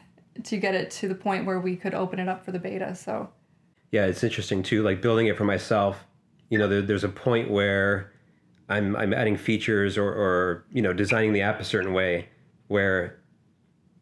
to 0.43 0.55
get 0.55 0.75
it 0.75 0.91
to 0.91 1.07
the 1.07 1.15
point 1.15 1.45
where 1.45 1.59
we 1.59 1.75
could 1.75 1.95
open 1.95 2.19
it 2.19 2.29
up 2.29 2.45
for 2.45 2.51
the 2.51 2.59
beta. 2.59 2.93
So, 2.95 3.29
yeah, 3.91 4.05
it's 4.05 4.23
interesting 4.23 4.61
too. 4.63 4.83
Like 4.83 5.01
building 5.01 5.27
it 5.27 5.35
for 5.35 5.45
myself, 5.45 6.05
you 6.49 6.59
know, 6.59 6.67
there, 6.67 6.83
there's 6.83 7.03
a 7.03 7.09
point 7.09 7.49
where 7.49 8.13
I'm 8.69 8.95
I'm 8.95 9.13
adding 9.13 9.35
features 9.35 9.97
or 9.97 10.07
or 10.07 10.65
you 10.71 10.81
know 10.81 10.93
designing 10.93 11.33
the 11.33 11.41
app 11.41 11.59
a 11.59 11.63
certain 11.63 11.93
way 11.93 12.29
where 12.67 13.19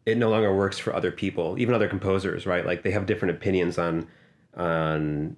it 0.04 0.18
no 0.18 0.28
longer 0.28 0.54
works 0.54 0.78
for 0.78 0.94
other 0.94 1.10
people, 1.10 1.56
even 1.58 1.74
other 1.74 1.88
composers, 1.88 2.46
right? 2.46 2.64
Like 2.66 2.82
they 2.82 2.90
have 2.90 3.06
different 3.06 3.34
opinions 3.34 3.78
on 3.78 4.06
on 4.56 5.36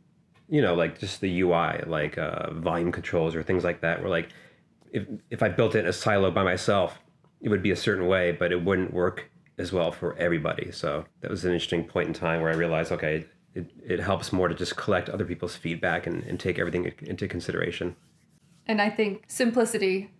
you 0.48 0.60
know 0.60 0.74
like 0.74 0.98
just 0.98 1.20
the 1.20 1.40
UI, 1.42 1.84
like 1.86 2.18
uh, 2.18 2.52
volume 2.54 2.90
controls 2.90 3.36
or 3.36 3.42
things 3.42 3.64
like 3.64 3.82
that. 3.82 4.00
Where 4.00 4.10
like 4.10 4.30
if 4.90 5.06
if 5.30 5.42
I 5.42 5.48
built 5.48 5.74
it 5.76 5.80
in 5.80 5.86
a 5.86 5.92
silo 5.92 6.30
by 6.30 6.42
myself, 6.42 6.98
it 7.40 7.48
would 7.48 7.62
be 7.62 7.70
a 7.70 7.76
certain 7.76 8.06
way, 8.06 8.32
but 8.32 8.52
it 8.52 8.64
wouldn't 8.64 8.92
work 8.92 9.30
as 9.58 9.72
well 9.72 9.90
for 9.90 10.16
everybody. 10.16 10.70
So 10.70 11.04
that 11.20 11.30
was 11.30 11.44
an 11.44 11.52
interesting 11.52 11.84
point 11.84 12.08
in 12.08 12.14
time 12.14 12.40
where 12.40 12.52
I 12.52 12.56
realized, 12.56 12.92
okay, 12.92 13.26
it, 13.54 13.70
it 13.84 14.00
helps 14.00 14.32
more 14.32 14.48
to 14.48 14.54
just 14.54 14.76
collect 14.76 15.08
other 15.08 15.24
people's 15.24 15.56
feedback 15.56 16.06
and, 16.06 16.22
and 16.24 16.38
take 16.38 16.58
everything 16.58 16.92
into 17.02 17.26
consideration. 17.26 17.96
And 18.66 18.80
I 18.80 18.90
think 18.90 19.24
simplicity, 19.28 20.10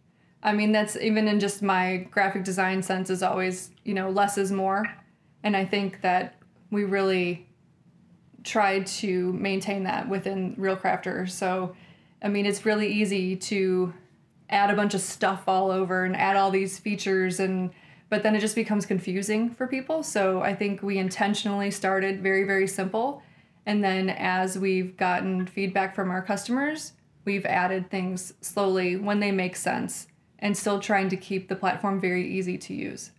I 0.43 0.53
mean, 0.53 0.73
that's 0.73 0.97
even 0.97 1.29
in 1.29 1.39
just 1.39 1.63
my 1.63 2.09
graphic 2.11 2.45
design 2.45 2.83
sense 2.83 3.11
is 3.11 3.23
always, 3.23 3.71
you 3.85 3.95
know, 3.95 4.11
less 4.11 4.39
is 4.39 4.51
more. 4.51 4.87
And 5.43 5.57
I 5.57 5.65
think 5.65 6.01
that 6.03 6.37
we 6.71 6.85
really 6.85 7.47
tried 8.45 8.87
to 8.87 9.33
maintain 9.35 9.85
that 9.85 10.09
within 10.09 10.57
ReelCrafter. 10.57 11.29
So, 11.29 11.75
I 12.23 12.29
mean, 12.29 12.47
it's 12.47 12.65
really 12.65 12.89
easy 12.89 13.37
to 13.37 13.93
add 14.51 14.71
a 14.71 14.77
bunch 14.77 14.95
of 14.95 15.01
stuff 15.01 15.45
all 15.47 15.71
over 15.71 16.05
and 16.05 16.17
add 16.17 16.37
all 16.37 16.51
these 16.51 16.79
features 16.79 17.41
and 17.41 17.71
but 18.11 18.23
then 18.23 18.35
it 18.35 18.41
just 18.41 18.55
becomes 18.55 18.87
confusing 18.87 19.51
for 19.51 19.67
people. 19.67 20.03
So 20.03 20.41
I 20.41 20.55
think 20.55 20.83
we 20.83 20.97
intentionally 20.97 21.71
started 21.71 22.23
very 22.23 22.45
very 22.45 22.67
simple 22.67 23.23
and 23.67 23.85
then 23.85 24.09
as 24.09 24.59
we've 24.59 24.97
gotten 24.97 25.47
feedback 25.47 25.95
from 25.95 26.11
our 26.11 26.23
customers, 26.23 26.95
we've 27.27 27.45
added 27.45 27.91
things 27.91 28.33
slowly 28.41 28.97
when 28.97 29.21
they 29.21 29.31
make 29.31 29.57
sense 29.57 30.09
and 30.39 30.57
still 30.57 30.81
trying 30.81 31.11
to 31.11 31.17
keep 31.17 31.49
the 31.49 31.57
platform 31.57 32.01
very 32.01 32.27
easy 32.27 32.57
to 32.57 32.73
use. 32.73 33.11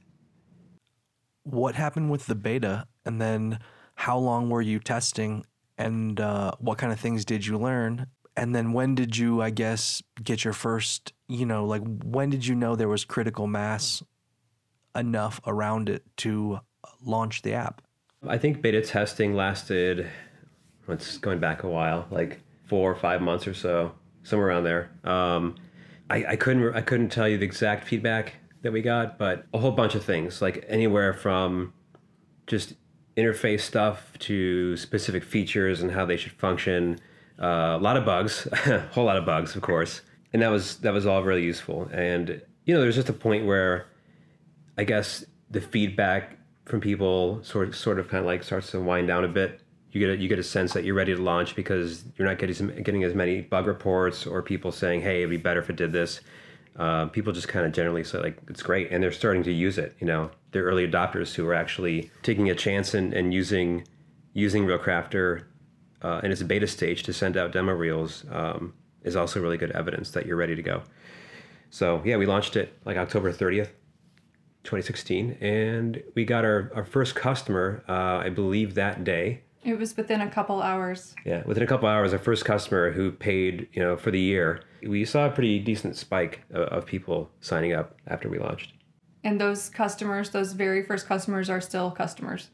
What 1.44 1.76
happened 1.76 2.10
with 2.10 2.26
the 2.26 2.36
beta 2.36 2.88
and 3.06 3.22
then 3.22 3.60
how 3.94 4.18
long 4.18 4.50
were 4.50 4.62
you 4.62 4.80
testing 4.80 5.46
and 5.78 6.20
uh, 6.20 6.54
what 6.60 6.78
kind 6.78 6.92
of 6.92 7.00
things 7.00 7.26
did 7.26 7.46
you 7.46 7.58
learn 7.58 8.08
and 8.40 8.56
then 8.56 8.74
when 8.74 8.96
did 8.96 9.18
you 9.18 9.42
i 9.42 9.50
guess 9.50 10.02
get 10.24 10.44
your 10.44 10.54
first 10.54 11.14
you 11.28 11.46
know 11.46 11.66
like 11.66 11.82
when 12.04 12.30
did 12.30 12.46
you 12.46 12.56
know 12.56 12.76
there 12.76 12.90
was 12.90 13.06
critical 13.06 13.48
mass 13.48 14.02
enough 14.96 15.40
around 15.46 15.90
it 15.90 16.04
to 16.18 16.60
launch 17.04 17.42
the 17.42 17.54
app? 17.54 17.82
I 18.28 18.38
think 18.38 18.62
beta 18.62 18.82
testing 18.82 19.34
lasted 19.34 20.08
it's 20.88 21.18
going 21.18 21.40
back 21.40 21.64
a 21.64 21.70
while 21.70 22.08
like 22.10 22.42
four 22.66 22.92
or 22.92 22.96
five 22.96 23.22
months 23.22 23.48
or 23.48 23.54
so 23.54 23.94
somewhere 24.24 24.48
around 24.48 24.64
there. 24.64 24.90
Um, 25.04 25.56
I, 26.10 26.26
I 26.30 26.36
couldn't 26.36 26.76
i 26.76 26.82
couldn't 26.82 27.10
tell 27.10 27.28
you 27.28 27.38
the 27.38 27.46
exact 27.46 27.88
feedback 27.88 28.34
that 28.64 28.74
we 28.74 28.82
got 28.82 29.18
but 29.18 29.46
a 29.54 29.60
whole 29.60 29.72
bunch 29.72 29.96
of 29.96 30.04
things 30.04 30.42
like 30.42 30.66
anywhere 30.68 31.14
from 31.14 31.74
just 32.48 32.74
interface 33.16 33.62
stuff 33.62 34.12
to 34.20 34.76
specific 34.76 35.24
features 35.24 35.82
and 35.82 35.92
how 35.92 36.06
they 36.06 36.18
should 36.18 36.32
function 36.32 37.00
uh, 37.42 37.78
a 37.80 37.82
lot 37.82 37.98
of 37.98 38.06
bugs, 38.06 38.48
a 38.52 38.80
whole 38.92 39.06
lot 39.06 39.18
of 39.18 39.26
bugs, 39.26 39.56
of 39.56 39.62
course, 39.62 40.02
and 40.34 40.42
that 40.42 40.50
was 40.50 40.78
that 40.78 40.94
was 40.94 41.06
all 41.06 41.24
really 41.24 41.44
useful. 41.44 41.90
And 41.92 42.42
you 42.66 42.74
know, 42.74 42.82
there's 42.82 42.96
just 42.96 43.10
a 43.10 43.14
point 43.14 43.46
where 43.46 43.88
I 44.78 44.84
guess 44.84 45.26
the 45.50 45.62
feedback 45.62 46.38
from 46.66 46.82
people 46.82 47.44
sort 47.44 47.70
of, 47.70 47.76
sort 47.76 48.00
of 48.00 48.08
kind 48.08 48.20
of 48.20 48.26
like 48.26 48.44
starts 48.44 48.72
to 48.72 48.80
wind 48.80 49.08
down 49.08 49.24
a 49.24 49.28
bit. 49.28 49.62
You 49.92 50.00
get 50.00 50.10
a, 50.12 50.22
you 50.22 50.28
get 50.28 50.38
a 50.38 50.44
sense 50.44 50.74
that 50.74 50.84
you're 50.84 50.96
ready 50.96 51.16
to 51.16 51.22
launch 51.22 51.56
because 51.56 52.04
you're 52.16 52.28
not 52.28 52.38
getting 52.38 52.84
getting 52.84 53.04
as 53.04 53.16
many 53.16 53.42
bug 53.42 53.66
reports 53.66 54.28
or 54.28 54.44
people 54.44 54.72
saying, 54.72 55.02
"Hey, 55.02 55.20
it'd 55.20 55.30
be 55.30 55.38
better 55.38 55.62
if 55.62 55.70
it 55.70 55.78
did 55.78 55.92
this." 55.92 56.22
Uh, 56.76 57.08
people 57.08 57.34
just 57.34 57.48
kind 57.48 57.66
of 57.66 57.72
generally 57.72 58.04
say 58.04 58.20
like 58.20 58.38
it's 58.50 58.62
great, 58.62 58.92
and 58.92 59.02
they're 59.02 59.12
starting 59.12 59.44
to 59.44 59.52
use 59.52 59.78
it. 59.78 59.96
You 60.00 60.08
know, 60.08 60.30
they're 60.52 60.64
early 60.64 60.88
adopters 60.88 61.34
who 61.34 61.48
are 61.48 61.56
actually 61.56 62.12
taking 62.22 62.50
a 62.50 62.56
chance 62.56 62.94
and, 62.94 63.14
and 63.14 63.34
using 63.34 63.88
using 64.34 64.66
ReelCrafter 64.66 65.44
uh, 66.02 66.22
in 66.24 66.32
its 66.32 66.44
beta 66.44 66.68
stage 66.68 67.04
to 67.04 67.14
send 67.14 67.38
out 67.38 67.52
demo 67.52 67.74
reels 67.74 68.26
um, 68.32 68.74
is 69.04 69.16
also 69.16 69.42
really 69.42 69.58
good 69.58 69.72
evidence 69.72 70.12
that 70.12 70.26
you're 70.26 70.38
ready 70.38 70.56
to 70.56 70.62
go. 70.62 70.84
So 71.70 72.02
yeah, 72.06 72.18
we 72.18 72.26
launched 72.26 72.56
it 72.56 72.78
like 72.86 72.98
October 72.98 73.32
30th, 73.32 73.70
2016, 74.64 75.38
and 75.42 76.02
we 76.16 76.26
got 76.26 76.44
our, 76.44 76.72
our 76.76 76.86
first 76.86 77.16
customer, 77.16 77.84
uh, 77.88 78.24
I 78.24 78.30
believe, 78.30 78.76
that 78.76 79.04
day. 79.04 79.42
It 79.64 79.78
was 79.78 79.96
within 79.96 80.22
a 80.22 80.30
couple 80.30 80.62
hours. 80.62 81.14
Yeah, 81.26 81.44
within 81.46 81.64
a 81.64 81.68
couple 81.68 81.88
hours, 81.88 82.14
our 82.14 82.20
first 82.20 82.46
customer 82.46 82.92
who 82.92 83.12
paid, 83.12 83.68
you 83.74 83.82
know, 83.82 83.98
for 83.98 84.10
the 84.10 84.20
year. 84.20 84.62
We 84.82 85.04
saw 85.04 85.26
a 85.26 85.30
pretty 85.30 85.60
decent 85.60 85.98
spike 85.98 86.42
of, 86.52 86.68
of 86.70 86.86
people 86.86 87.30
signing 87.42 87.74
up 87.74 87.98
after 88.08 88.30
we 88.30 88.40
launched. 88.40 88.74
And 89.24 89.40
those 89.40 89.70
customers, 89.70 90.30
those 90.30 90.54
very 90.54 90.84
first 90.84 91.08
customers, 91.08 91.50
are 91.50 91.60
still 91.60 91.92
customers. 91.92 92.50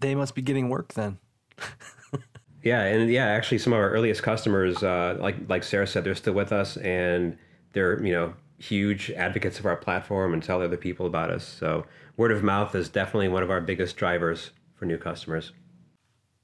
They 0.00 0.14
must 0.14 0.34
be 0.34 0.42
getting 0.42 0.68
work 0.70 0.94
then. 0.94 1.18
yeah, 2.62 2.82
and 2.82 3.10
yeah, 3.10 3.26
actually, 3.26 3.58
some 3.58 3.72
of 3.72 3.78
our 3.78 3.90
earliest 3.90 4.22
customers, 4.22 4.82
uh, 4.82 5.16
like 5.20 5.36
like 5.48 5.62
Sara 5.62 5.86
said, 5.86 6.04
they're 6.04 6.14
still 6.14 6.34
with 6.34 6.52
us, 6.52 6.76
and 6.78 7.36
they're 7.72 8.04
you 8.04 8.12
know 8.12 8.34
huge 8.58 9.10
advocates 9.10 9.58
of 9.58 9.66
our 9.66 9.76
platform 9.76 10.32
and 10.32 10.42
tell 10.42 10.62
other 10.62 10.76
people 10.76 11.06
about 11.06 11.30
us. 11.30 11.44
So 11.44 11.86
word 12.16 12.32
of 12.32 12.42
mouth 12.42 12.74
is 12.74 12.88
definitely 12.88 13.28
one 13.28 13.42
of 13.42 13.50
our 13.50 13.60
biggest 13.60 13.96
drivers 13.96 14.50
for 14.74 14.86
new 14.86 14.98
customers. 14.98 15.52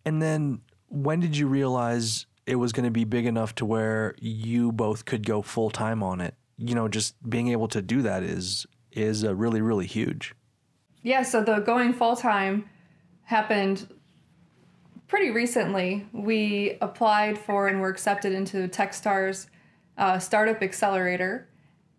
And 0.05 0.21
then 0.21 0.61
when 0.89 1.21
did 1.21 1.37
you 1.37 1.47
realize 1.47 2.27
it 2.47 2.57
was 2.57 2.73
going 2.73 2.85
to 2.85 2.91
be 2.91 3.05
big 3.05 3.25
enough 3.25 3.55
to 3.57 3.65
where 3.65 4.15
you 4.21 4.73
both 4.73 5.05
could 5.05 5.27
go 5.27 5.43
full 5.43 5.71
time 5.71 6.03
on 6.03 6.21
it? 6.21 6.35
You 6.59 6.75
know, 6.75 6.89
just 6.89 7.15
being 7.29 7.49
able 7.49 7.69
to 7.69 7.81
do 7.81 8.03
that 8.03 8.23
is 8.23 8.67
is 8.91 9.25
uh, 9.25 9.35
really 9.35 9.61
really 9.61 9.87
huge. 9.87 10.35
Yeah, 11.03 11.23
so 11.23 11.43
the 11.43 11.59
going 11.59 11.93
full 11.95 12.15
time 12.15 12.69
happened 13.25 13.89
pretty 15.13 15.31
recently. 15.31 16.07
We 16.15 16.79
applied 16.81 17.37
for 17.37 17.69
and 17.69 17.83
were 17.83 17.91
accepted 17.91 18.33
into 18.33 18.67
Techstars 18.67 19.45
uh, 19.99 20.19
Startup 20.19 20.63
Accelerator, 20.63 21.47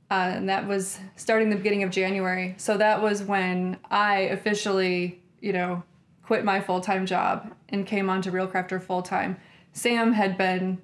uh, 0.09 0.31
and 0.33 0.49
that 0.49 0.67
was 0.67 0.97
starting 1.15 1.51
the 1.51 1.55
beginning 1.55 1.83
of 1.83 1.91
January. 1.91 2.55
So 2.57 2.75
that 2.77 3.03
was 3.03 3.21
when 3.21 3.77
I 3.91 4.21
officially, 4.21 5.21
you 5.41 5.53
know, 5.53 5.83
quit 6.23 6.43
my 6.43 6.59
full 6.59 6.81
time 6.81 7.05
job 7.05 7.53
and 7.69 7.85
came 7.85 8.09
on 8.09 8.23
to 8.23 8.31
ReelCrafter 8.31 8.81
full 8.81 9.03
time. 9.03 9.37
Sam 9.73 10.13
had 10.13 10.35
been 10.35 10.81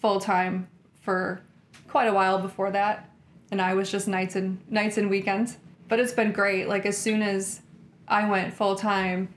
full 0.00 0.20
time 0.20 0.68
for 1.02 1.40
quite 1.88 2.06
a 2.06 2.12
while 2.12 2.38
before 2.38 2.70
that, 2.70 3.10
and 3.50 3.60
I 3.60 3.74
was 3.74 3.90
just 3.90 4.06
nights 4.06 4.36
and 4.36 4.60
nights 4.70 4.96
and 4.96 5.10
weekends. 5.10 5.56
But 5.88 5.98
it's 5.98 6.12
been 6.12 6.30
great. 6.30 6.68
Like 6.68 6.86
as 6.86 6.96
soon 6.96 7.20
as 7.20 7.62
I 8.06 8.30
went 8.30 8.54
full 8.54 8.76
time, 8.76 9.28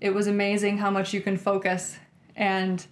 it 0.00 0.10
was 0.10 0.26
amazing 0.26 0.78
how 0.78 0.90
much 0.90 1.12
you 1.12 1.20
can 1.20 1.36
focus 1.36 1.98
and 2.34 2.86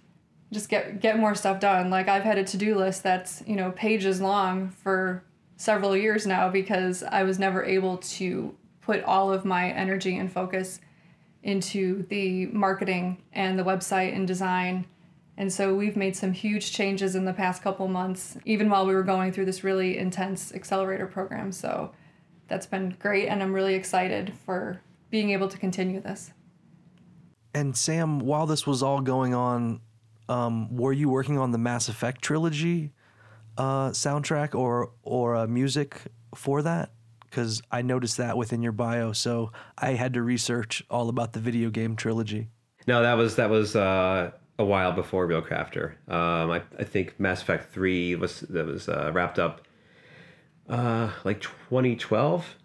just 0.51 0.69
get 0.69 0.99
get 1.01 1.19
more 1.19 1.35
stuff 1.35 1.59
done. 1.59 1.89
Like 1.89 2.07
I've 2.07 2.23
had 2.23 2.37
a 2.37 2.43
to-do 2.43 2.75
list 2.75 3.03
that's, 3.03 3.43
you 3.45 3.55
know, 3.55 3.71
pages 3.71 4.21
long 4.21 4.69
for 4.69 5.23
several 5.57 5.95
years 5.95 6.25
now 6.25 6.49
because 6.49 7.03
I 7.03 7.23
was 7.23 7.39
never 7.39 7.63
able 7.63 7.97
to 7.97 8.55
put 8.81 9.03
all 9.03 9.31
of 9.31 9.45
my 9.45 9.69
energy 9.71 10.17
and 10.17 10.31
focus 10.31 10.79
into 11.43 12.03
the 12.09 12.47
marketing 12.47 13.21
and 13.33 13.57
the 13.57 13.63
website 13.63 14.15
and 14.15 14.27
design. 14.27 14.85
And 15.37 15.51
so 15.51 15.75
we've 15.75 15.97
made 15.97 16.15
some 16.15 16.31
huge 16.31 16.71
changes 16.71 17.15
in 17.15 17.25
the 17.25 17.33
past 17.33 17.61
couple 17.61 17.87
months, 17.87 18.37
even 18.45 18.69
while 18.69 18.85
we 18.85 18.93
were 18.93 19.03
going 19.03 19.31
through 19.31 19.45
this 19.45 19.63
really 19.63 19.97
intense 19.97 20.53
accelerator 20.53 21.07
program. 21.07 21.51
So 21.51 21.91
that's 22.47 22.65
been 22.65 22.95
great, 22.99 23.27
and 23.27 23.43
I'm 23.43 23.53
really 23.53 23.75
excited 23.75 24.33
for 24.45 24.81
being 25.09 25.31
able 25.31 25.47
to 25.49 25.57
continue 25.57 25.99
this. 25.99 26.31
And 27.55 27.75
Sam, 27.75 28.19
while 28.19 28.45
this 28.45 28.67
was 28.67 28.83
all 28.83 28.99
going 28.99 29.33
on, 29.33 29.79
um, 30.27 30.75
were 30.75 30.91
you 30.91 31.07
working 31.07 31.37
on 31.37 31.51
the 31.51 31.57
Mass 31.57 31.87
Effect 31.87 32.21
trilogy 32.21 32.91
uh, 33.57 33.91
soundtrack 33.91 34.53
or 34.53 34.91
or 35.03 35.37
uh, 35.37 35.47
music 35.47 36.01
for 36.35 36.61
that? 36.63 36.91
Because 37.21 37.61
I 37.71 37.81
noticed 37.81 38.17
that 38.17 38.35
within 38.35 38.61
your 38.61 38.73
bio, 38.73 39.13
so 39.13 39.53
I 39.77 39.91
had 39.91 40.13
to 40.15 40.21
research 40.21 40.83
all 40.89 41.07
about 41.07 41.31
the 41.31 41.39
video 41.39 41.69
game 41.69 41.95
trilogy. 41.95 42.49
No, 42.87 43.01
that 43.01 43.13
was 43.13 43.37
that 43.37 43.49
was 43.49 43.73
uh, 43.73 44.31
a 44.59 44.65
while 44.65 44.91
before 44.91 45.25
ReelCrafter. 45.25 45.93
Um, 46.11 46.51
I, 46.51 46.61
I 46.77 46.83
think 46.83 47.17
Mass 47.21 47.41
Effect 47.41 47.71
Three 47.71 48.15
was 48.15 48.41
that 48.41 48.65
was 48.65 48.89
uh, 48.89 49.11
wrapped 49.13 49.39
up 49.39 49.61
uh, 50.67 51.09
like 51.23 51.39
2012, 51.39 52.55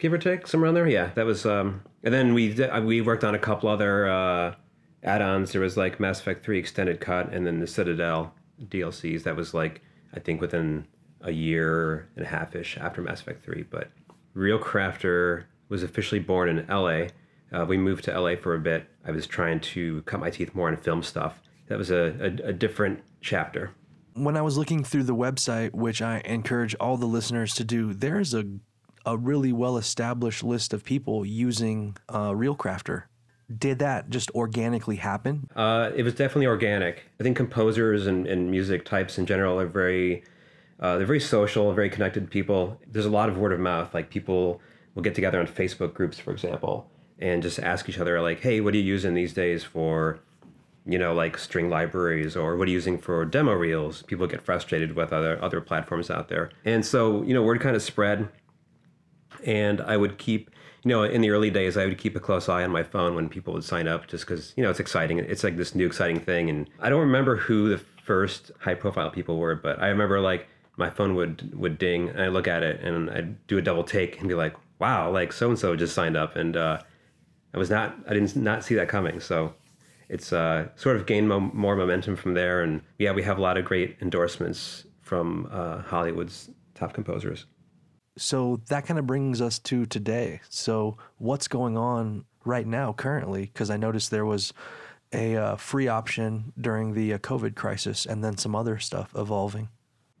give 0.00 0.12
or 0.12 0.18
take, 0.18 0.48
somewhere 0.48 0.66
around 0.66 0.74
there. 0.74 0.88
Yeah, 0.88 1.10
that 1.14 1.24
was. 1.24 1.46
Um, 1.46 1.82
and 2.04 2.12
then 2.12 2.34
we 2.34 2.62
uh, 2.62 2.80
we 2.82 3.00
worked 3.00 3.24
on 3.24 3.34
a 3.34 3.38
couple 3.38 3.68
other 3.68 4.08
uh, 4.08 4.54
add-ons. 5.02 5.52
There 5.52 5.60
was 5.60 5.76
like 5.76 5.98
Mass 5.98 6.20
Effect 6.20 6.44
Three 6.44 6.58
Extended 6.58 7.00
Cut, 7.00 7.32
and 7.32 7.46
then 7.46 7.58
the 7.58 7.66
Citadel 7.66 8.34
DLCs. 8.62 9.24
That 9.24 9.34
was 9.34 9.54
like 9.54 9.80
I 10.14 10.20
think 10.20 10.40
within 10.40 10.86
a 11.22 11.32
year 11.32 12.08
and 12.14 12.24
a 12.24 12.28
half 12.28 12.54
ish 12.54 12.76
after 12.76 13.00
Mass 13.00 13.20
Effect 13.20 13.42
Three. 13.42 13.62
But 13.62 13.90
ReelCrafter 14.36 15.44
was 15.68 15.82
officially 15.82 16.20
born 16.20 16.48
in 16.50 16.66
LA. 16.68 17.06
Uh, 17.50 17.64
we 17.64 17.78
moved 17.78 18.04
to 18.04 18.20
LA 18.20 18.36
for 18.36 18.54
a 18.54 18.60
bit. 18.60 18.86
I 19.06 19.10
was 19.10 19.26
trying 19.26 19.60
to 19.60 20.02
cut 20.02 20.20
my 20.20 20.30
teeth 20.30 20.54
more 20.54 20.68
on 20.68 20.76
film 20.76 21.02
stuff. 21.02 21.40
That 21.68 21.78
was 21.78 21.90
a, 21.90 22.14
a, 22.20 22.48
a 22.48 22.52
different 22.52 23.02
chapter. 23.20 23.70
When 24.14 24.36
I 24.36 24.42
was 24.42 24.58
looking 24.58 24.84
through 24.84 25.04
the 25.04 25.14
website, 25.14 25.72
which 25.72 26.02
I 26.02 26.20
encourage 26.24 26.76
all 26.78 26.96
the 26.96 27.06
listeners 27.06 27.54
to 27.54 27.64
do, 27.64 27.94
there's 27.94 28.34
a 28.34 28.44
a 29.06 29.16
really 29.16 29.52
well 29.52 29.76
established 29.76 30.42
list 30.42 30.72
of 30.72 30.84
people 30.84 31.24
using 31.24 31.96
uh, 32.08 32.30
ReelCrafter. 32.30 33.04
Did 33.56 33.78
that 33.80 34.08
just 34.08 34.30
organically 34.30 34.96
happen? 34.96 35.50
Uh, 35.54 35.90
it 35.94 36.02
was 36.02 36.14
definitely 36.14 36.46
organic. 36.46 37.04
I 37.20 37.22
think 37.22 37.36
composers 37.36 38.06
and, 38.06 38.26
and 38.26 38.50
music 38.50 38.84
types 38.84 39.18
in 39.18 39.26
general 39.26 39.60
are 39.60 39.66
very, 39.66 40.24
uh, 40.80 40.96
they're 40.96 41.06
very 41.06 41.20
social, 41.20 41.72
very 41.74 41.90
connected 41.90 42.30
people. 42.30 42.80
There's 42.90 43.04
a 43.04 43.10
lot 43.10 43.28
of 43.28 43.36
word 43.36 43.52
of 43.52 43.60
mouth. 43.60 43.92
Like 43.92 44.08
people 44.08 44.60
will 44.94 45.02
get 45.02 45.14
together 45.14 45.38
on 45.38 45.46
Facebook 45.46 45.92
groups, 45.92 46.18
for 46.18 46.32
example, 46.32 46.90
and 47.18 47.42
just 47.42 47.58
ask 47.58 47.88
each 47.88 47.98
other, 47.98 48.20
like, 48.22 48.40
"Hey, 48.40 48.60
what 48.60 48.72
are 48.74 48.78
you 48.78 48.82
using 48.82 49.14
these 49.14 49.34
days 49.34 49.62
for?" 49.62 50.20
You 50.86 50.98
know, 50.98 51.14
like 51.14 51.38
string 51.38 51.70
libraries, 51.70 52.36
or 52.36 52.56
what 52.56 52.68
are 52.68 52.70
you 52.70 52.74
using 52.74 52.98
for 52.98 53.24
demo 53.24 53.52
reels? 53.52 54.02
People 54.02 54.26
get 54.26 54.42
frustrated 54.42 54.94
with 54.94 55.12
other 55.12 55.42
other 55.42 55.60
platforms 55.60 56.10
out 56.10 56.28
there, 56.28 56.50
and 56.64 56.84
so 56.84 57.22
you 57.22 57.34
know, 57.34 57.42
word 57.42 57.60
kind 57.60 57.76
of 57.76 57.82
spread 57.82 58.28
and 59.44 59.80
I 59.80 59.96
would 59.96 60.18
keep, 60.18 60.50
you 60.82 60.88
know, 60.88 61.02
in 61.02 61.20
the 61.20 61.30
early 61.30 61.50
days, 61.50 61.76
I 61.76 61.86
would 61.86 61.98
keep 61.98 62.16
a 62.16 62.20
close 62.20 62.48
eye 62.48 62.64
on 62.64 62.70
my 62.70 62.82
phone 62.82 63.14
when 63.14 63.28
people 63.28 63.54
would 63.54 63.64
sign 63.64 63.88
up, 63.88 64.06
just 64.06 64.26
because 64.26 64.52
you 64.56 64.62
know 64.62 64.70
it's 64.70 64.80
exciting. 64.80 65.18
It's 65.18 65.44
like 65.44 65.56
this 65.56 65.74
new 65.74 65.86
exciting 65.86 66.20
thing, 66.20 66.50
and 66.50 66.68
I 66.80 66.88
don't 66.88 67.00
remember 67.00 67.36
who 67.36 67.68
the 67.68 67.78
first 67.78 68.50
high-profile 68.60 69.10
people 69.10 69.38
were, 69.38 69.54
but 69.54 69.80
I 69.80 69.88
remember 69.88 70.20
like 70.20 70.48
my 70.76 70.90
phone 70.90 71.14
would 71.14 71.54
would 71.54 71.78
ding, 71.78 72.08
and 72.08 72.22
I 72.22 72.28
look 72.28 72.48
at 72.48 72.62
it, 72.62 72.80
and 72.80 73.10
I'd 73.10 73.46
do 73.46 73.58
a 73.58 73.62
double 73.62 73.84
take 73.84 74.18
and 74.20 74.28
be 74.28 74.34
like, 74.34 74.54
"Wow, 74.78 75.10
like 75.10 75.32
so 75.32 75.48
and 75.50 75.58
so 75.58 75.76
just 75.76 75.94
signed 75.94 76.16
up," 76.16 76.36
and 76.36 76.56
uh, 76.56 76.80
I 77.54 77.58
was 77.58 77.70
not, 77.70 77.96
I 78.08 78.14
didn't 78.14 78.36
not 78.36 78.64
see 78.64 78.74
that 78.76 78.88
coming, 78.88 79.20
so. 79.20 79.54
It's 80.10 80.34
uh, 80.34 80.68
sort 80.76 80.96
of 80.96 81.06
gained 81.06 81.30
mo- 81.30 81.50
more 81.54 81.74
momentum 81.74 82.14
from 82.14 82.34
there, 82.34 82.62
and 82.62 82.82
yeah, 82.98 83.12
we 83.12 83.22
have 83.22 83.38
a 83.38 83.40
lot 83.40 83.56
of 83.56 83.64
great 83.64 83.96
endorsements 84.02 84.84
from 85.00 85.48
uh, 85.50 85.78
Hollywood's 85.78 86.50
top 86.74 86.92
composers 86.92 87.46
so 88.16 88.60
that 88.68 88.86
kind 88.86 88.98
of 88.98 89.06
brings 89.06 89.40
us 89.40 89.58
to 89.60 89.86
today. 89.86 90.40
So 90.48 90.96
what's 91.18 91.48
going 91.48 91.76
on 91.76 92.24
right 92.44 92.66
now 92.66 92.92
currently? 92.92 93.46
Because 93.46 93.70
I 93.70 93.76
noticed 93.76 94.10
there 94.10 94.24
was 94.24 94.52
a 95.12 95.36
uh, 95.36 95.56
free 95.56 95.88
option 95.88 96.52
during 96.60 96.94
the 96.94 97.14
uh, 97.14 97.18
COVID 97.18 97.54
crisis, 97.54 98.04
and 98.04 98.22
then 98.22 98.36
some 98.36 98.54
other 98.54 98.78
stuff 98.78 99.12
evolving. 99.16 99.68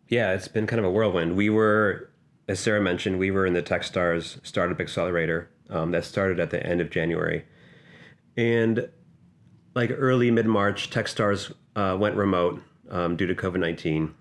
Yeah, 0.08 0.32
it's 0.32 0.48
been 0.48 0.66
kind 0.66 0.78
of 0.78 0.84
a 0.84 0.90
whirlwind. 0.90 1.36
We 1.36 1.50
were, 1.50 2.10
as 2.48 2.60
Sara 2.60 2.80
mentioned, 2.80 3.18
we 3.18 3.30
were 3.30 3.46
in 3.46 3.54
the 3.54 3.62
TechStars 3.62 4.44
Startup 4.46 4.78
Accelerator 4.80 5.50
um, 5.70 5.90
that 5.92 6.04
started 6.04 6.38
at 6.38 6.50
the 6.50 6.64
end 6.64 6.80
of 6.80 6.90
January, 6.90 7.44
and 8.36 8.88
like 9.74 9.90
early 9.92 10.30
mid 10.30 10.46
March, 10.46 10.90
TechStars 10.90 11.52
uh, 11.74 11.96
went 11.98 12.14
remote 12.14 12.62
um, 12.90 13.16
due 13.16 13.26
to 13.26 13.34
COVID 13.34 13.58
nineteen, 13.58 14.14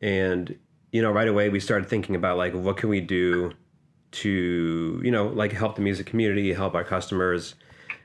and 0.00 0.56
you 0.92 1.02
know, 1.02 1.10
right 1.10 1.28
away 1.28 1.48
we 1.48 1.58
started 1.58 1.88
thinking 1.88 2.14
about 2.14 2.36
like 2.36 2.54
what 2.54 2.76
can 2.76 2.88
we 2.88 3.00
do 3.00 3.52
to, 4.12 5.00
you 5.02 5.10
know, 5.10 5.26
like 5.26 5.52
help 5.52 5.74
the 5.74 5.80
music 5.80 6.06
community, 6.06 6.52
help 6.52 6.74
our 6.74 6.84
customers 6.84 7.54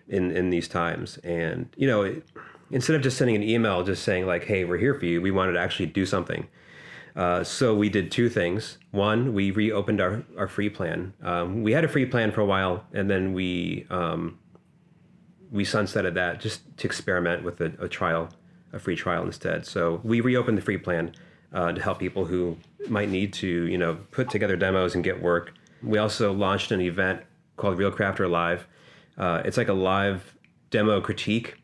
in 0.07 0.31
in 0.31 0.49
these 0.49 0.67
times. 0.67 1.17
And 1.17 1.69
you 1.75 1.85
know, 1.85 2.03
it, 2.03 2.23
instead 2.71 2.95
of 2.95 3.01
just 3.01 3.17
sending 3.17 3.35
an 3.35 3.43
email, 3.43 3.83
just 3.83 4.03
saying 4.03 4.25
like, 4.25 4.45
"Hey, 4.45 4.63
we're 4.63 4.77
here 4.77 4.97
for 4.97 5.05
you," 5.05 5.21
we 5.21 5.31
wanted 5.31 5.53
to 5.53 5.59
actually 5.59 5.87
do 5.87 6.05
something. 6.05 6.47
Uh, 7.15 7.43
so 7.43 7.75
we 7.75 7.89
did 7.89 8.11
two 8.11 8.29
things. 8.29 8.77
One, 8.91 9.33
we 9.33 9.49
reopened 9.49 9.99
our, 9.99 10.23
our 10.37 10.47
free 10.47 10.69
plan. 10.69 11.13
Um, 11.23 11.63
we 11.63 11.71
had 11.71 11.83
a 11.83 11.87
free 11.87 12.05
plan 12.05 12.31
for 12.31 12.41
a 12.41 12.45
while, 12.45 12.85
and 12.93 13.09
then 13.09 13.33
we 13.33 13.85
um, 13.89 14.39
we 15.51 15.65
sunsetted 15.65 16.13
that 16.13 16.39
just 16.39 16.61
to 16.77 16.87
experiment 16.87 17.43
with 17.43 17.59
a, 17.59 17.73
a 17.79 17.89
trial, 17.89 18.29
a 18.71 18.79
free 18.79 18.95
trial 18.95 19.23
instead. 19.23 19.65
So 19.65 19.99
we 20.03 20.21
reopened 20.21 20.57
the 20.57 20.61
free 20.61 20.77
plan 20.77 21.13
uh, 21.53 21.71
to 21.71 21.81
help 21.81 21.99
people 21.99 22.25
who 22.25 22.57
might 22.87 23.09
need 23.09 23.33
to, 23.33 23.47
you 23.47 23.77
know, 23.77 23.95
put 24.11 24.29
together 24.29 24.55
demos 24.55 24.95
and 24.95 25.03
get 25.03 25.21
work. 25.21 25.53
We 25.81 25.97
also 25.97 26.33
launched 26.33 26.71
an 26.71 26.81
event 26.81 27.21
called 27.55 27.77
ReelCrafter 27.77 28.29
Live. 28.29 28.67
Uh, 29.17 29.41
it's 29.45 29.57
like 29.57 29.67
a 29.67 29.73
live 29.73 30.35
demo 30.69 31.01
critique 31.01 31.55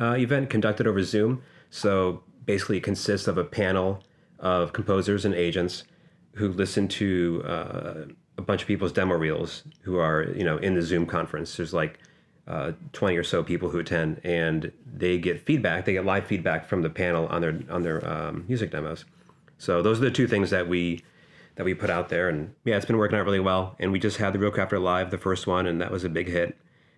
uh, 0.00 0.16
event 0.16 0.50
conducted 0.50 0.86
over 0.86 1.02
Zoom. 1.02 1.42
So 1.70 2.22
basically, 2.44 2.78
it 2.78 2.82
consists 2.82 3.28
of 3.28 3.38
a 3.38 3.44
panel 3.44 4.02
of 4.38 4.72
composers 4.72 5.24
and 5.24 5.34
agents 5.34 5.84
who 6.34 6.48
listen 6.48 6.88
to 6.88 7.42
uh, 7.46 8.04
a 8.38 8.42
bunch 8.42 8.62
of 8.62 8.68
people's 8.68 8.92
demo 8.92 9.14
reels 9.14 9.64
who 9.82 9.98
are, 9.98 10.28
you 10.34 10.44
know, 10.44 10.56
in 10.58 10.74
the 10.74 10.82
Zoom 10.82 11.06
conference. 11.06 11.56
There's 11.56 11.74
like 11.74 11.98
uh, 12.46 12.72
20 12.92 13.16
or 13.16 13.24
so 13.24 13.42
people 13.42 13.68
who 13.68 13.78
attend, 13.78 14.20
and 14.24 14.72
they 14.86 15.18
get 15.18 15.40
feedback. 15.44 15.84
They 15.84 15.92
get 15.92 16.04
live 16.04 16.26
feedback 16.26 16.66
from 16.66 16.82
the 16.82 16.90
panel 16.90 17.26
on 17.28 17.40
their 17.40 17.60
on 17.68 17.82
their 17.82 18.06
um, 18.08 18.44
music 18.48 18.70
demos. 18.70 19.04
So 19.60 19.82
those 19.82 19.98
are 19.98 20.04
the 20.04 20.10
two 20.10 20.26
things 20.26 20.48
that 20.50 20.68
we 20.68 21.04
that 21.56 21.64
we 21.64 21.74
put 21.74 21.90
out 21.90 22.08
there, 22.08 22.30
and 22.30 22.54
yeah, 22.64 22.76
it's 22.76 22.86
been 22.86 22.96
working 22.96 23.18
out 23.18 23.26
really 23.26 23.40
well. 23.40 23.76
And 23.78 23.92
we 23.92 23.98
just 23.98 24.16
had 24.16 24.32
the 24.32 24.38
ReelCrafter 24.38 24.80
live, 24.80 25.10
the 25.10 25.18
first 25.18 25.46
one, 25.46 25.66
and 25.66 25.82
that 25.82 25.90
was 25.90 26.02
a 26.02 26.08
big 26.08 26.28
hit. 26.28 26.56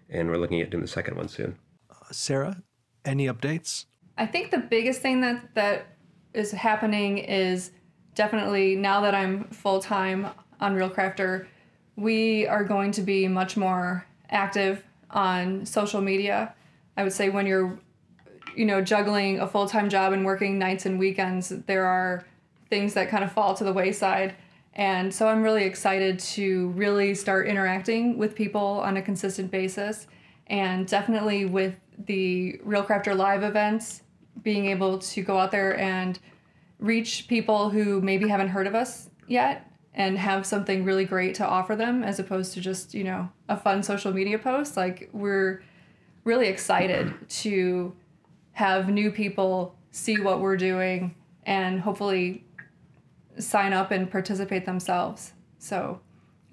And 0.08 0.28
we're 0.28 0.36
looking 0.36 0.60
at 0.60 0.70
doing 0.70 0.82
the 0.82 0.88
second 0.88 1.16
one 1.16 1.26
soon. 1.26 1.58
Uh, 1.90 2.12
Sara, 2.12 2.62
any 3.04 3.26
updates? 3.26 3.86
I 4.16 4.26
think 4.26 4.52
the 4.52 4.58
biggest 4.58 5.02
thing 5.02 5.22
that 5.22 5.54
that 5.54 5.86
is 6.34 6.52
happening 6.52 7.18
is 7.18 7.72
definitely 8.14 8.76
now 8.76 9.00
that 9.00 9.14
I'm 9.14 9.44
full 9.48 9.80
time 9.80 10.28
on 10.60 10.76
ReelCrafter, 10.76 11.48
we 11.96 12.46
are 12.46 12.62
going 12.62 12.92
to 12.92 13.02
be 13.02 13.26
much 13.26 13.56
more 13.56 14.06
active 14.30 14.84
on 15.10 15.66
social 15.66 16.00
media. 16.00 16.54
I 16.96 17.02
would 17.02 17.12
say 17.12 17.28
when 17.28 17.46
you're, 17.46 17.76
you 18.54 18.66
know, 18.66 18.80
juggling 18.80 19.40
a 19.40 19.48
full 19.48 19.66
time 19.66 19.88
job 19.88 20.12
and 20.12 20.24
working 20.24 20.60
nights 20.60 20.86
and 20.86 20.96
weekends, 20.96 21.48
there 21.66 21.86
are 21.86 22.24
things 22.72 22.94
that 22.94 23.10
kind 23.10 23.22
of 23.22 23.30
fall 23.30 23.52
to 23.52 23.64
the 23.64 23.72
wayside. 23.72 24.34
And 24.72 25.12
so 25.12 25.28
I'm 25.28 25.42
really 25.42 25.64
excited 25.64 26.18
to 26.20 26.68
really 26.68 27.14
start 27.14 27.46
interacting 27.46 28.16
with 28.16 28.34
people 28.34 28.80
on 28.80 28.96
a 28.96 29.02
consistent 29.02 29.50
basis. 29.50 30.06
And 30.46 30.86
definitely 30.86 31.44
with 31.44 31.74
the 32.06 32.58
ReelCrafter 32.64 33.14
Live 33.14 33.42
events, 33.42 34.04
being 34.42 34.64
able 34.70 34.98
to 34.98 35.20
go 35.20 35.38
out 35.38 35.50
there 35.50 35.78
and 35.78 36.18
reach 36.78 37.26
people 37.28 37.68
who 37.68 38.00
maybe 38.00 38.26
haven't 38.26 38.48
heard 38.48 38.66
of 38.66 38.74
us 38.74 39.10
yet 39.28 39.70
and 39.92 40.16
have 40.16 40.46
something 40.46 40.82
really 40.82 41.04
great 41.04 41.34
to 41.34 41.46
offer 41.46 41.76
them 41.76 42.02
as 42.02 42.18
opposed 42.18 42.54
to 42.54 42.60
just, 42.62 42.94
you 42.94 43.04
know, 43.04 43.28
a 43.50 43.56
fun 43.58 43.82
social 43.82 44.14
media 44.14 44.38
post. 44.38 44.78
Like, 44.78 45.10
we're 45.12 45.62
really 46.24 46.48
excited 46.48 47.12
to 47.42 47.94
have 48.52 48.88
new 48.88 49.10
people 49.10 49.76
see 49.90 50.18
what 50.18 50.40
we're 50.40 50.56
doing 50.56 51.14
and 51.44 51.80
hopefully 51.80 52.44
sign 53.38 53.72
up 53.72 53.90
and 53.90 54.10
participate 54.10 54.66
themselves. 54.66 55.32
So, 55.58 56.00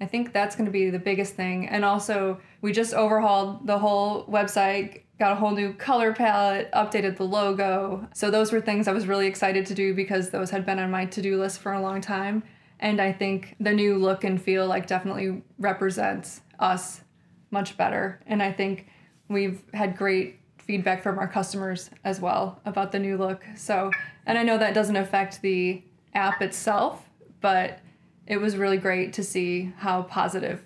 I 0.02 0.06
think 0.06 0.32
that's 0.32 0.56
going 0.56 0.64
to 0.64 0.72
be 0.72 0.88
the 0.88 0.98
biggest 0.98 1.34
thing. 1.34 1.68
And 1.68 1.84
also, 1.84 2.40
we 2.62 2.72
just 2.72 2.94
overhauled 2.94 3.66
the 3.66 3.78
whole 3.78 4.24
website, 4.26 5.02
got 5.18 5.32
a 5.32 5.34
whole 5.34 5.50
new 5.50 5.74
color 5.74 6.14
palette, 6.14 6.70
updated 6.72 7.18
the 7.18 7.24
logo. 7.24 8.08
So, 8.14 8.30
those 8.30 8.52
were 8.52 8.60
things 8.60 8.88
I 8.88 8.92
was 8.92 9.06
really 9.06 9.26
excited 9.26 9.66
to 9.66 9.74
do 9.74 9.94
because 9.94 10.30
those 10.30 10.50
had 10.50 10.64
been 10.64 10.78
on 10.78 10.90
my 10.90 11.04
to 11.06 11.22
do 11.22 11.38
list 11.38 11.60
for 11.60 11.72
a 11.72 11.80
long 11.82 12.00
time. 12.00 12.42
And 12.78 13.00
I 13.00 13.12
think 13.12 13.56
the 13.60 13.72
new 13.72 13.98
look 13.98 14.24
and 14.24 14.40
feel 14.40 14.66
like 14.66 14.86
definitely 14.86 15.42
represents 15.58 16.40
us 16.58 17.02
much 17.50 17.76
better. 17.76 18.20
And 18.26 18.42
I 18.42 18.52
think 18.52 18.86
we've 19.28 19.62
had 19.74 19.96
great 19.96 20.40
feedback 20.58 21.02
from 21.02 21.18
our 21.18 21.28
customers 21.28 21.90
as 22.04 22.20
well 22.20 22.60
about 22.64 22.92
the 22.92 22.98
new 22.98 23.18
look. 23.18 23.44
So, 23.54 23.90
and 24.24 24.38
I 24.38 24.42
know 24.42 24.56
that 24.56 24.72
doesn't 24.72 24.96
affect 24.96 25.42
the 25.42 25.82
app 26.14 26.42
itself, 26.42 27.08
but 27.40 27.80
it 28.26 28.40
was 28.40 28.56
really 28.56 28.78
great 28.78 29.12
to 29.14 29.24
see 29.24 29.72
how 29.78 30.02
positive 30.02 30.62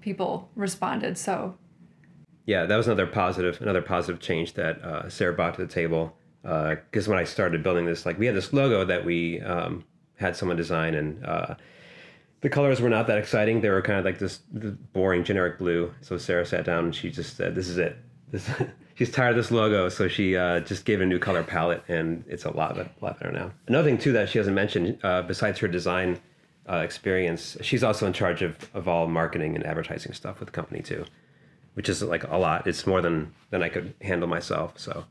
people 0.00 0.48
responded. 0.54 1.18
So, 1.18 1.56
yeah, 2.46 2.66
that 2.66 2.76
was 2.76 2.86
another 2.86 3.06
positive, 3.06 3.60
another 3.60 3.82
positive 3.82 4.20
change 4.20 4.54
that 4.54 4.82
uh, 4.82 5.08
Sara 5.08 5.32
brought 5.32 5.54
to 5.54 5.60
the 5.64 5.72
table. 5.72 6.14
Because 6.42 7.08
uh, 7.08 7.10
when 7.10 7.18
I 7.18 7.24
started 7.24 7.62
building 7.62 7.84
this, 7.84 8.06
like 8.06 8.18
we 8.18 8.26
had 8.26 8.34
this 8.34 8.52
logo 8.52 8.84
that 8.84 9.04
we 9.04 9.40
um, 9.40 9.84
had 10.16 10.36
someone 10.36 10.56
design, 10.56 10.94
and 10.94 11.24
uh, 11.24 11.54
the 12.40 12.48
colors 12.48 12.80
were 12.80 12.88
not 12.88 13.06
that 13.08 13.18
exciting. 13.18 13.60
They 13.60 13.68
were 13.68 13.82
kind 13.82 13.98
of 13.98 14.04
like 14.04 14.18
this 14.18 14.38
boring 14.38 15.24
generic 15.24 15.58
blue. 15.58 15.92
So 16.00 16.16
Sara 16.16 16.46
sat 16.46 16.64
down 16.64 16.84
and 16.84 16.94
she 16.94 17.10
just 17.10 17.36
said, 17.36 17.54
"This 17.54 17.68
is 17.68 17.76
it. 17.76 17.96
This, 18.30 18.48
she's 18.94 19.10
tired 19.10 19.30
of 19.30 19.36
this 19.36 19.50
logo." 19.50 19.88
So 19.88 20.08
she 20.08 20.36
uh, 20.36 20.60
just 20.60 20.84
gave 20.84 21.00
it 21.00 21.04
a 21.04 21.06
new 21.06 21.18
color 21.18 21.42
palette, 21.42 21.82
and 21.88 22.24
it's 22.28 22.44
a 22.44 22.50
lot, 22.50 22.78
a 22.78 22.88
lot 23.00 23.18
better 23.20 23.32
now. 23.32 23.52
Another 23.66 23.88
thing 23.88 23.98
too 23.98 24.12
that 24.12 24.28
she 24.28 24.38
hasn't 24.38 24.54
mentioned, 24.54 24.98
uh, 25.02 25.22
besides 25.22 25.58
her 25.60 25.68
design 25.68 26.20
uh, 26.68 26.76
experience, 26.76 27.56
she's 27.62 27.82
also 27.82 28.06
in 28.06 28.12
charge 28.12 28.42
of 28.42 28.70
of 28.74 28.88
all 28.88 29.06
marketing 29.06 29.54
and 29.54 29.64
advertising 29.66 30.12
stuff 30.12 30.40
with 30.40 30.48
the 30.48 30.52
company 30.52 30.82
too, 30.82 31.04
which 31.74 31.88
is 31.88 32.02
like 32.02 32.24
a 32.24 32.36
lot. 32.36 32.66
It's 32.66 32.86
more 32.86 33.00
than 33.00 33.34
than 33.50 33.62
I 33.62 33.68
could 33.68 33.94
handle 34.00 34.28
myself. 34.28 34.78
So. 34.78 35.04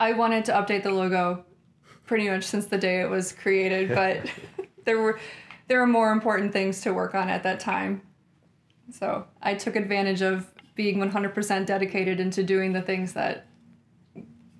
I 0.00 0.12
wanted 0.12 0.44
to 0.44 0.52
update 0.52 0.84
the 0.84 0.92
logo 0.92 1.44
pretty 2.06 2.28
much 2.28 2.44
since 2.44 2.66
the 2.66 2.78
day 2.78 3.00
it 3.00 3.10
was 3.10 3.32
created, 3.32 3.88
but 3.94 4.30
there 4.84 4.98
were 5.00 5.20
there 5.68 5.78
were 5.78 5.86
more 5.86 6.10
important 6.10 6.52
things 6.52 6.80
to 6.80 6.92
work 6.92 7.14
on 7.14 7.28
at 7.28 7.44
that 7.44 7.60
time. 7.60 8.02
So 8.90 9.26
I 9.42 9.54
took 9.54 9.76
advantage 9.76 10.22
of 10.22 10.50
being 10.78 10.98
100% 10.98 11.66
dedicated 11.66 12.20
into 12.20 12.44
doing 12.44 12.72
the 12.72 12.80
things 12.80 13.12
that 13.14 13.48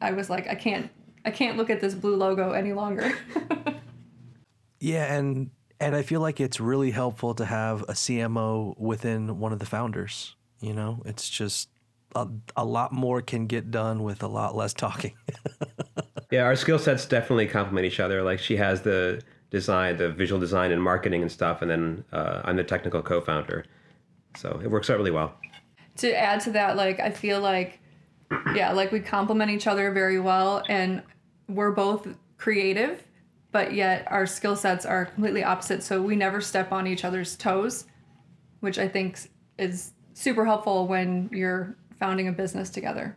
I 0.01 0.11
was 0.11 0.29
like, 0.29 0.49
I 0.49 0.57
can't, 0.57 0.91
I 1.25 1.31
can't 1.31 1.57
look 1.57 1.71
at 1.71 1.81
this 1.81 1.95
blue 1.95 2.17
logo 2.17 2.51
any 2.51 2.73
longer. 2.73 3.17
yeah, 4.81 5.15
and 5.15 5.51
and 5.79 5.95
I 5.95 6.03
feel 6.03 6.21
like 6.21 6.41
it's 6.41 6.59
really 6.59 6.91
helpful 6.91 7.35
to 7.35 7.45
have 7.45 7.83
a 7.83 7.93
CMO 7.93 8.77
within 8.77 9.39
one 9.39 9.53
of 9.53 9.61
the 9.61 9.67
founders. 9.67 10.35
You 10.61 10.75
know, 10.75 11.03
it's 11.05 11.31
just 11.31 11.69
a, 12.17 12.27
a 12.57 12.65
lot 12.65 12.91
more 12.91 13.23
can 13.23 13.47
get 13.47 13.71
done 13.71 14.03
with 14.03 14.25
a 14.25 14.29
lot 14.29 14.57
less 14.57 14.75
talking. 14.75 15.15
yeah, 16.33 16.43
our 16.43 16.57
skill 16.57 16.81
sets 16.81 17.07
definitely 17.07 17.47
complement 17.47 17.87
each 17.87 18.01
other. 18.01 18.25
Like 18.25 18.41
she 18.41 18.57
has 18.57 18.83
the 18.83 19.23
design, 19.51 19.99
the 19.99 20.11
visual 20.11 20.41
design 20.41 20.73
and 20.73 20.83
marketing 20.83 21.23
and 21.23 21.31
stuff, 21.31 21.63
and 21.63 21.71
then 21.71 22.05
uh, 22.13 22.41
I'm 22.43 22.57
the 22.57 22.65
technical 22.65 23.03
co-founder. 23.03 23.67
So 24.37 24.61
it 24.65 24.69
works 24.69 24.91
out 24.91 24.97
really 24.97 25.13
well. 25.13 25.35
To 25.99 26.17
add 26.17 26.41
to 26.43 26.51
that, 26.53 26.77
like 26.77 27.01
I 27.01 27.11
feel 27.11 27.41
like, 27.41 27.81
yeah, 28.55 28.73
like 28.73 28.93
we 28.93 29.01
complement 29.01 29.51
each 29.51 29.67
other 29.67 29.91
very 29.93 30.21
well, 30.21 30.63
and 30.69 31.03
we're 31.49 31.73
both 31.73 32.07
creative, 32.37 33.03
but 33.53 33.75
yet 33.75 34.07
our 34.11 34.27
skill 34.27 34.57
sets 34.57 34.87
are 34.87 35.07
completely 35.07 35.43
opposite. 35.43 35.83
So 35.83 36.01
we 36.01 36.17
never 36.17 36.41
step 36.41 36.73
on 36.73 36.87
each 36.87 37.05
other's 37.05 37.37
toes, 37.37 37.87
which 38.61 38.79
I 38.79 38.89
think 38.89 39.19
is 39.59 39.93
super 40.15 40.45
helpful 40.45 40.87
when 40.87 41.29
you're 41.33 41.77
founding 41.99 42.29
a 42.29 42.33
business 42.33 42.71
together. 42.71 43.17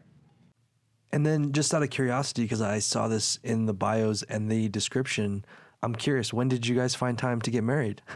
And 1.11 1.25
then, 1.25 1.51
just 1.51 1.73
out 1.73 1.83
of 1.83 1.89
curiosity, 1.89 2.43
because 2.43 2.61
I 2.61 2.79
saw 2.79 3.07
this 3.07 3.37
in 3.43 3.65
the 3.65 3.73
bios 3.73 4.23
and 4.23 4.49
the 4.49 4.69
description, 4.69 5.43
I'm 5.83 5.93
curious, 5.93 6.33
when 6.33 6.47
did 6.47 6.65
you 6.65 6.75
guys 6.75 6.95
find 6.95 7.17
time 7.17 7.41
to 7.41 7.51
get 7.51 7.63
married? 7.63 8.01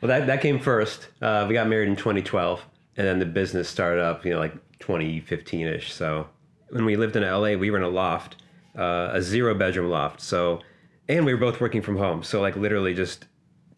well, 0.00 0.08
that, 0.08 0.26
that 0.26 0.40
came 0.40 0.58
first. 0.58 1.08
Uh, 1.20 1.46
we 1.48 1.54
got 1.54 1.68
married 1.68 1.88
in 1.88 1.96
2012, 1.96 2.64
and 2.96 3.06
then 3.06 3.18
the 3.18 3.26
business 3.26 3.68
started 3.68 4.02
up, 4.02 4.24
you 4.24 4.32
know, 4.32 4.38
like 4.38 4.54
2015 4.78 5.66
ish. 5.66 5.92
So 5.92 6.28
when 6.70 6.84
we 6.84 6.96
lived 6.96 7.16
in 7.16 7.22
LA, 7.22 7.54
we 7.54 7.70
were 7.70 7.78
in 7.78 7.82
a 7.82 7.88
loft, 7.88 8.36
uh, 8.76 9.10
a 9.12 9.22
zero 9.22 9.54
bedroom 9.54 9.90
loft. 9.90 10.20
So, 10.20 10.60
and 11.08 11.24
we 11.24 11.32
were 11.34 11.40
both 11.40 11.60
working 11.60 11.82
from 11.82 11.96
home. 11.96 12.22
So, 12.22 12.40
like, 12.40 12.56
literally 12.56 12.94
just 12.94 13.26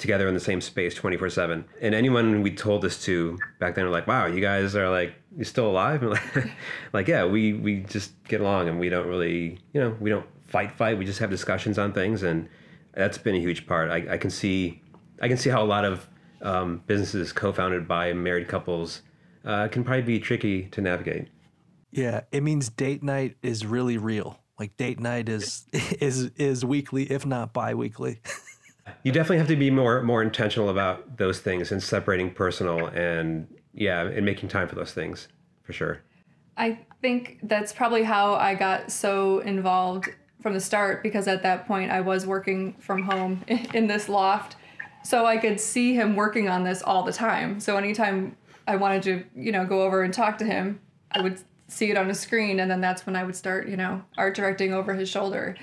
together 0.00 0.26
in 0.26 0.33
the 0.33 0.40
same 0.40 0.62
space 0.62 0.94
24 0.94 1.28
7 1.28 1.62
and 1.83 1.94
anyone 1.94 2.40
we 2.40 2.50
told 2.50 2.80
this 2.80 3.04
to 3.04 3.38
back 3.59 3.74
then 3.74 3.85
were 3.85 3.90
like 3.90 4.06
wow 4.06 4.24
you 4.24 4.40
guys 4.40 4.74
are 4.74 4.88
like 4.88 5.14
you're 5.37 5.44
still 5.44 5.68
alive 5.68 6.02
like, 6.02 6.50
like 6.94 7.06
yeah 7.06 7.22
we 7.22 7.52
we 7.52 7.80
just 7.80 8.12
get 8.24 8.40
along 8.40 8.66
and 8.66 8.80
we 8.80 8.88
don't 8.88 9.06
really 9.06 9.59
you 9.74 9.80
know 9.80 9.94
we 10.00 10.09
don't 10.09 10.24
fight 10.46 10.72
fight 10.72 10.96
we 10.96 11.04
just 11.04 11.18
have 11.18 11.28
discussions 11.28 11.78
on 11.78 11.92
things 11.92 12.22
and 12.22 12.48
that's 12.94 13.18
been 13.18 13.35
a 13.35 13.38
huge 13.38 13.66
part 13.66 13.90
i, 13.90 14.14
I 14.14 14.16
can 14.16 14.30
see 14.30 14.80
i 15.20 15.28
can 15.28 15.37
see 15.37 15.50
how 15.50 15.62
a 15.62 15.64
lot 15.64 15.85
of 15.85 16.09
um, 16.42 16.83
businesses 16.87 17.33
co-founded 17.33 17.87
by 17.87 18.12
married 18.12 18.48
couples 18.48 19.02
uh, 19.44 19.68
can 19.68 19.85
probably 19.85 20.02
be 20.02 20.18
tricky 20.18 20.64
to 20.64 20.80
navigate. 20.80 21.28
Yeah 21.90 22.22
it 22.30 22.42
means 22.42 22.68
date 22.68 23.02
night 23.02 23.37
is 23.42 23.66
really 23.66 23.98
real. 23.98 24.38
Like 24.59 24.76
date 24.76 25.00
night 25.00 25.28
is 25.28 25.66
is 25.72 26.30
is 26.37 26.64
weekly 26.64 27.11
if 27.11 27.26
not 27.26 27.52
bi-weekly. 27.52 28.20
You 29.04 29.12
definitely 29.12 29.38
have 29.38 29.46
to 29.48 29.56
be 29.56 29.70
more 29.70 30.02
more 30.02 30.20
intentional 30.20 30.68
about 30.68 31.16
those 31.16 31.38
things 31.38 31.70
and 31.70 31.80
separating 31.80 32.33
personal 32.35 32.87
and 32.88 33.46
yeah 33.72 34.02
and 34.02 34.26
making 34.26 34.48
time 34.48 34.66
for 34.66 34.74
those 34.74 34.92
things 34.92 35.28
for 35.62 35.72
sure. 35.72 36.02
I 36.56 36.80
think 37.00 37.38
that's 37.44 37.72
probably 37.72 38.02
how 38.02 38.35
i 38.35 38.54
got 38.54 38.90
so 38.90 39.38
involved 39.40 40.09
from 40.42 40.54
the 40.54 40.61
start 40.61 41.02
because 41.02 41.28
at 41.28 41.42
that 41.42 41.66
point 41.66 41.90
i 41.90 42.00
was 42.00 42.26
working 42.26 42.74
from 42.74 43.02
home 43.02 43.44
in 43.74 43.87
this 43.87 44.09
loft 44.09 44.56
so 45.02 45.26
i 45.26 45.36
could 45.36 45.60
see 45.60 45.94
him 45.94 46.16
working 46.16 46.48
on 46.48 46.64
this 46.64 46.82
all 46.82 47.02
the 47.02 47.12
time 47.12 47.60
so 47.60 47.76
anytime 47.76 48.36
i 48.66 48.76
wanted 48.76 49.02
to 49.02 49.24
you 49.34 49.52
know 49.52 49.64
go 49.64 49.82
over 49.82 50.02
and 50.02 50.14
talk 50.14 50.38
to 50.38 50.44
him 50.44 50.80
i 51.12 51.20
would 51.20 51.40
see 51.68 51.90
it 51.90 51.96
on 51.96 52.10
a 52.10 52.14
screen 52.14 52.60
and 52.60 52.70
then 52.70 52.80
that's 52.80 53.06
when 53.06 53.16
i 53.16 53.22
would 53.22 53.36
start 53.36 53.68
you 53.68 53.76
know 53.76 54.02
art 54.18 54.34
directing 54.34 54.72
over 54.72 54.94
his 54.94 55.08
shoulder 55.08 55.56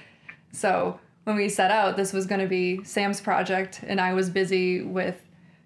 so 0.52 1.00
when 1.28 1.36
we 1.36 1.50
set 1.50 1.72
out, 1.72 1.98
this 1.98 2.14
was 2.14 2.26
going 2.26 2.40
to 2.40 2.48
be 2.48 2.82
Sam's 2.86 3.20
project, 3.20 3.82
and 3.86 4.00
I 4.00 4.14
was 4.14 4.30
busy 4.30 4.82
with, 4.82 5.22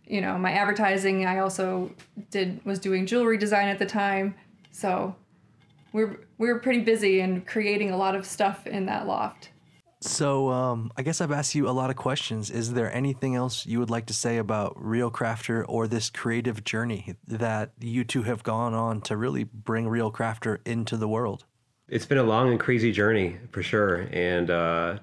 you 0.07 0.19
know, 0.19 0.36
my 0.36 0.51
advertising. 0.53 1.27
I 1.27 1.38
also 1.38 1.91
did 2.31 2.65
was 2.65 2.79
doing 2.79 3.05
jewelry 3.05 3.38
design 3.38 3.67
at 3.67 3.77
the 3.77 3.86
time, 3.86 4.34
so 4.71 5.15
we 5.93 6.05
we're 6.05 6.19
we 6.39 6.47
were 6.47 6.57
pretty 6.57 6.79
busy 6.79 7.19
and 7.19 7.45
creating 7.45 7.91
a 7.91 7.97
lot 7.97 8.15
of 8.15 8.25
stuff 8.25 8.65
in 8.65 8.88
that 8.88 9.05
loft. 9.05 9.49
So, 10.04 10.50
um, 10.50 10.92
I 10.98 11.04
guess 11.04 11.22
I've 11.22 11.32
asked 11.32 11.54
you 11.54 11.70
a 11.70 11.72
lot 11.72 11.92
of 11.92 11.96
questions. 11.96 12.50
Is 12.50 12.74
there 12.74 12.92
anything 12.92 13.36
else 13.36 13.68
you 13.68 13.78
would 13.78 13.92
like 13.92 14.08
to 14.08 14.16
say 14.16 14.38
about 14.38 14.76
ReelCrafter 14.76 15.64
or 15.68 15.88
this 15.88 16.10
creative 16.10 16.64
journey 16.64 17.18
that 17.28 17.74
you 17.80 18.04
two 18.04 18.24
have 18.24 18.42
gone 18.42 18.74
on 18.74 19.02
to 19.02 19.16
really 19.16 19.44
bring 19.44 19.86
ReelCrafter 19.86 20.58
into 20.66 20.98
the 20.98 21.08
world? 21.08 21.46
It's 21.88 22.08
been 22.08 22.18
a 22.18 22.24
long 22.24 22.50
and 22.50 22.60
crazy 22.60 22.92
journey 22.92 23.38
for 23.52 23.62
sure, 23.62 24.08
and 24.12 24.50
uh, 24.50 24.98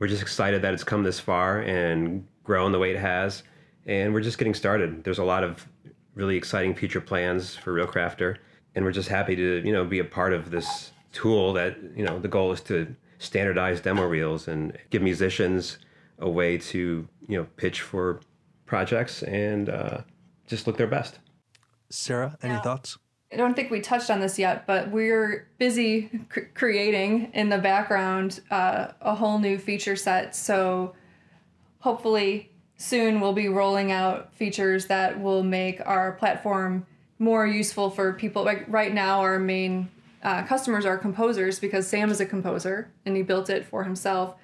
we're 0.00 0.08
just 0.08 0.22
excited 0.22 0.60
that 0.62 0.74
it's 0.74 0.82
come 0.82 1.04
this 1.04 1.20
far 1.20 1.60
and 1.60 2.26
grown 2.42 2.72
the 2.72 2.80
way 2.80 2.90
it 2.90 2.98
has. 2.98 3.44
And 3.86 4.12
we're 4.12 4.22
just 4.22 4.38
getting 4.38 4.54
started. 4.54 5.04
There's 5.04 5.18
a 5.18 5.24
lot 5.24 5.44
of 5.44 5.68
really 6.16 6.36
exciting 6.36 6.74
future 6.74 7.00
plans 7.00 7.54
for 7.54 7.72
ReelCrafter, 7.72 8.38
and 8.74 8.84
we're 8.84 8.92
just 8.92 9.08
happy 9.08 9.36
to 9.36 9.62
you 9.64 9.72
know 9.72 9.84
be 9.84 10.00
a 10.00 10.04
part 10.04 10.32
of 10.32 10.50
this 10.50 10.90
tool 11.12 11.52
that 11.52 11.76
you 11.94 12.04
know 12.04 12.18
the 12.18 12.28
goal 12.28 12.50
is 12.50 12.60
to 12.62 12.92
standardize 13.22 13.80
demo 13.80 14.04
reels 14.06 14.48
and 14.48 14.76
give 14.90 15.00
musicians 15.02 15.78
a 16.18 16.28
way 16.28 16.58
to 16.58 17.06
you 17.28 17.38
know 17.38 17.46
pitch 17.56 17.80
for 17.80 18.20
projects 18.66 19.22
and 19.22 19.68
uh, 19.68 19.98
just 20.46 20.66
look 20.66 20.76
their 20.76 20.86
best. 20.86 21.18
Sara, 21.90 22.36
any 22.42 22.54
Yeah. 22.54 22.60
thoughts? 22.62 22.98
I 23.32 23.36
don't 23.36 23.54
think 23.54 23.70
we 23.70 23.80
touched 23.80 24.10
on 24.10 24.20
this 24.20 24.38
yet, 24.38 24.66
but 24.66 24.90
we're 24.90 25.48
busy 25.58 26.10
cr- 26.28 26.40
creating 26.54 27.30
in 27.32 27.48
the 27.48 27.56
background 27.58 28.40
uh, 28.50 28.88
a 29.00 29.14
whole 29.14 29.38
new 29.38 29.56
feature 29.56 29.96
set. 29.96 30.36
So 30.36 30.94
hopefully 31.78 32.50
soon 32.76 33.20
we'll 33.20 33.32
be 33.32 33.48
rolling 33.48 33.90
out 33.92 34.34
features 34.34 34.86
that 34.86 35.20
will 35.20 35.42
make 35.42 35.80
our 35.86 36.12
platform 36.12 36.86
more 37.18 37.46
useful 37.46 37.88
for 37.90 38.12
people. 38.12 38.42
Like 38.44 38.64
right 38.68 38.92
now, 38.92 39.20
our 39.20 39.38
main 39.38 39.88
uh, 40.22 40.42
customers 40.44 40.86
are 40.86 40.96
composers 40.96 41.58
because 41.58 41.86
Sam 41.86 42.10
is 42.10 42.20
a 42.20 42.26
composer 42.26 42.90
and 43.04 43.16
he 43.16 43.22
built 43.22 43.50
it 43.50 43.64
for 43.64 43.84
himself. 43.84 44.36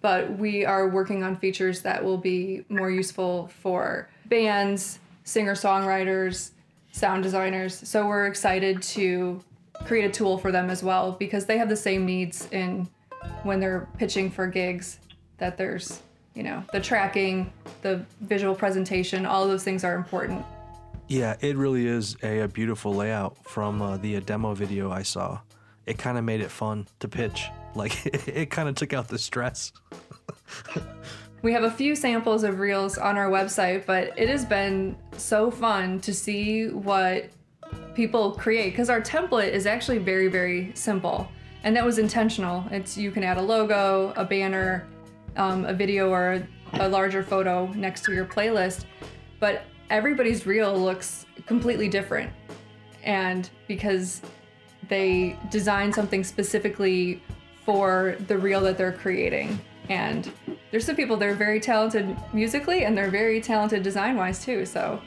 But 0.00 0.36
we 0.36 0.64
are 0.64 0.88
working 0.88 1.22
on 1.22 1.36
features 1.36 1.82
that 1.82 2.04
will 2.04 2.18
be 2.18 2.64
more 2.68 2.90
useful 2.90 3.48
for 3.62 4.08
bands, 4.26 4.98
singer 5.24 5.54
songwriters, 5.54 6.50
sound 6.90 7.22
designers. 7.22 7.88
So 7.88 8.06
we're 8.06 8.26
excited 8.26 8.82
to 8.82 9.42
create 9.84 10.04
a 10.04 10.10
tool 10.10 10.38
for 10.38 10.52
them 10.52 10.70
as 10.70 10.82
well 10.82 11.12
because 11.12 11.46
they 11.46 11.56
have 11.58 11.68
the 11.68 11.76
same 11.76 12.04
needs 12.04 12.48
in 12.50 12.88
when 13.44 13.60
they're 13.60 13.88
pitching 13.96 14.30
for 14.30 14.46
gigs 14.46 14.98
that 15.38 15.56
there's, 15.56 16.02
you 16.34 16.42
know, 16.42 16.64
the 16.72 16.80
tracking, 16.80 17.52
the 17.82 18.04
visual 18.20 18.54
presentation, 18.54 19.24
all 19.24 19.46
those 19.46 19.64
things 19.64 19.84
are 19.84 19.94
important. 19.94 20.44
Yeah, 21.08 21.36
it 21.40 21.56
really 21.56 21.86
is 21.86 22.16
a, 22.22 22.40
a 22.40 22.48
beautiful 22.48 22.94
layout 22.94 23.36
from 23.44 23.82
uh, 23.82 23.96
the 23.98 24.16
uh, 24.16 24.20
demo 24.20 24.54
video 24.54 24.90
I 24.90 25.02
saw. 25.02 25.40
It 25.84 25.98
kind 25.98 26.16
of 26.16 26.24
made 26.24 26.40
it 26.40 26.50
fun 26.50 26.86
to 27.00 27.08
pitch. 27.08 27.48
Like, 27.74 28.04
it 28.28 28.50
kind 28.50 28.68
of 28.68 28.74
took 28.74 28.92
out 28.92 29.08
the 29.08 29.18
stress. 29.18 29.72
We 31.42 31.52
have 31.54 31.64
a 31.64 31.70
few 31.70 31.96
samples 31.96 32.44
of 32.44 32.60
reels 32.60 32.98
on 32.98 33.18
our 33.18 33.28
website, 33.28 33.84
but 33.84 34.16
it 34.16 34.28
has 34.28 34.44
been 34.44 34.96
so 35.16 35.50
fun 35.50 36.00
to 36.02 36.14
see 36.14 36.68
what 36.68 37.30
people 37.94 38.30
create 38.32 38.70
because 38.70 38.88
our 38.88 39.00
template 39.00 39.50
is 39.50 39.66
actually 39.66 39.98
very, 39.98 40.28
very 40.28 40.70
simple. 40.74 41.28
And 41.64 41.74
that 41.74 41.84
was 41.84 41.98
intentional. 41.98 42.64
It's 42.70 42.96
you 42.96 43.10
can 43.10 43.24
add 43.24 43.38
a 43.38 43.42
logo, 43.42 44.12
a 44.16 44.24
banner, 44.24 44.86
um, 45.36 45.64
a 45.64 45.72
video, 45.72 46.10
or 46.10 46.46
a 46.74 46.88
larger 46.88 47.24
photo 47.24 47.66
next 47.72 48.04
to 48.04 48.12
your 48.12 48.24
playlist. 48.24 48.84
But 49.40 49.64
everybody's 49.92 50.46
reel 50.46 50.76
looks 50.76 51.26
completely 51.46 51.86
different. 51.86 52.32
And 53.04 53.48
because 53.68 54.22
they 54.88 55.38
design 55.50 55.92
something 55.92 56.24
specifically 56.24 57.22
for 57.64 58.16
the 58.26 58.36
reel 58.36 58.60
that 58.62 58.78
they're 58.78 58.92
creating. 58.92 59.60
And 59.88 60.32
there's 60.70 60.86
some 60.86 60.96
people 60.96 61.16
that 61.18 61.28
are 61.28 61.34
very 61.34 61.60
talented 61.60 62.16
musically 62.32 62.84
and 62.84 62.96
they're 62.96 63.10
very 63.10 63.40
talented 63.40 63.82
design 63.82 64.16
wise 64.16 64.44
too. 64.44 64.64
So 64.64 65.00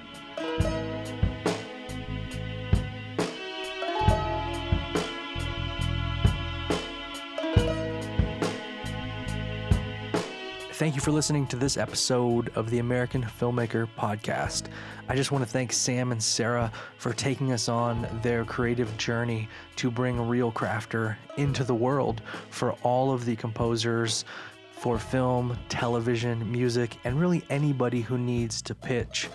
Thank 10.76 10.96
you 10.96 11.00
for 11.00 11.12
listening 11.12 11.48
to 11.48 11.56
this 11.56 11.78
episode 11.78 12.50
of 12.56 12.70
the 12.70 12.80
American 12.80 13.24
Filmmaker 13.24 13.88
Podcast. 13.98 14.64
I 15.08 15.16
just 15.16 15.32
want 15.32 15.42
to 15.42 15.50
thank 15.50 15.72
Sam 15.72 16.12
and 16.12 16.22
Sara 16.22 16.70
for 16.98 17.14
taking 17.14 17.54
us 17.54 17.70
on 17.70 18.06
their 18.22 18.44
creative 18.44 18.96
journey 18.98 19.48
to 19.78 19.90
bring 19.90 20.18
ReelCrafter 20.18 21.16
into 21.38 21.64
the 21.64 21.74
world 21.74 22.22
for 22.50 22.74
all 22.84 23.14
of 23.14 23.24
the 23.24 23.38
composers 23.38 24.26
for 24.72 25.00
film, 25.00 25.58
television, 25.70 26.52
music, 26.52 26.98
and 27.06 27.22
really 27.22 27.46
anybody 27.50 28.02
who 28.02 28.18
needs 28.18 28.62
to 28.64 28.76
pitch 28.76 29.30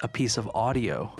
a 0.00 0.08
piece 0.08 0.38
of 0.38 0.50
audio. 0.54 1.14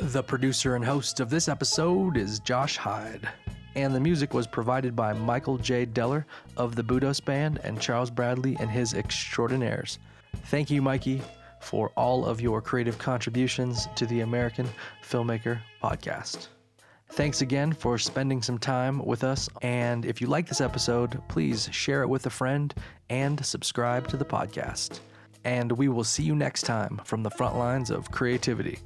The 0.00 0.22
producer 0.22 0.76
and 0.76 0.84
host 0.84 1.18
of 1.18 1.30
this 1.30 1.48
episode 1.48 2.18
is 2.18 2.40
Josh 2.40 2.76
Hyde, 2.76 3.26
and 3.74 3.94
the 3.94 4.00
music 4.00 4.34
was 4.34 4.46
provided 4.46 4.94
by 4.94 5.12
Michael 5.12 5.58
J. 5.58 5.86
Deller 5.86 6.24
of 6.56 6.76
the 6.76 6.82
Budos 6.82 7.24
Band 7.24 7.60
and 7.64 7.80
Charles 7.80 8.10
Bradley 8.10 8.56
and 8.60 8.70
his 8.70 8.94
Extraordinaires. 8.94 9.98
Thank 10.46 10.70
you, 10.70 10.82
Mikey, 10.82 11.22
for 11.60 11.90
all 11.90 12.24
of 12.24 12.40
your 12.40 12.60
creative 12.60 12.98
contributions 12.98 13.88
to 13.96 14.06
the 14.06 14.20
American 14.20 14.68
Filmmaker 15.02 15.60
Podcast. 15.82 16.48
Thanks 17.10 17.42
again 17.42 17.72
for 17.72 17.98
spending 17.98 18.40
some 18.40 18.58
time 18.58 18.98
with 19.04 19.22
us. 19.22 19.48
And 19.60 20.06
if 20.06 20.20
you 20.20 20.26
like 20.28 20.48
this 20.48 20.62
episode, 20.62 21.20
please 21.28 21.68
share 21.70 22.02
it 22.02 22.08
with 22.08 22.24
a 22.26 22.30
friend 22.30 22.74
and 23.10 23.44
subscribe 23.44 24.08
to 24.08 24.16
the 24.16 24.24
podcast. 24.24 25.00
And 25.44 25.72
we 25.72 25.88
will 25.88 26.04
see 26.04 26.22
you 26.22 26.34
next 26.34 26.62
time 26.62 27.00
from 27.04 27.22
the 27.22 27.30
front 27.30 27.56
lines 27.56 27.90
of 27.90 28.10
creativity. 28.10 28.78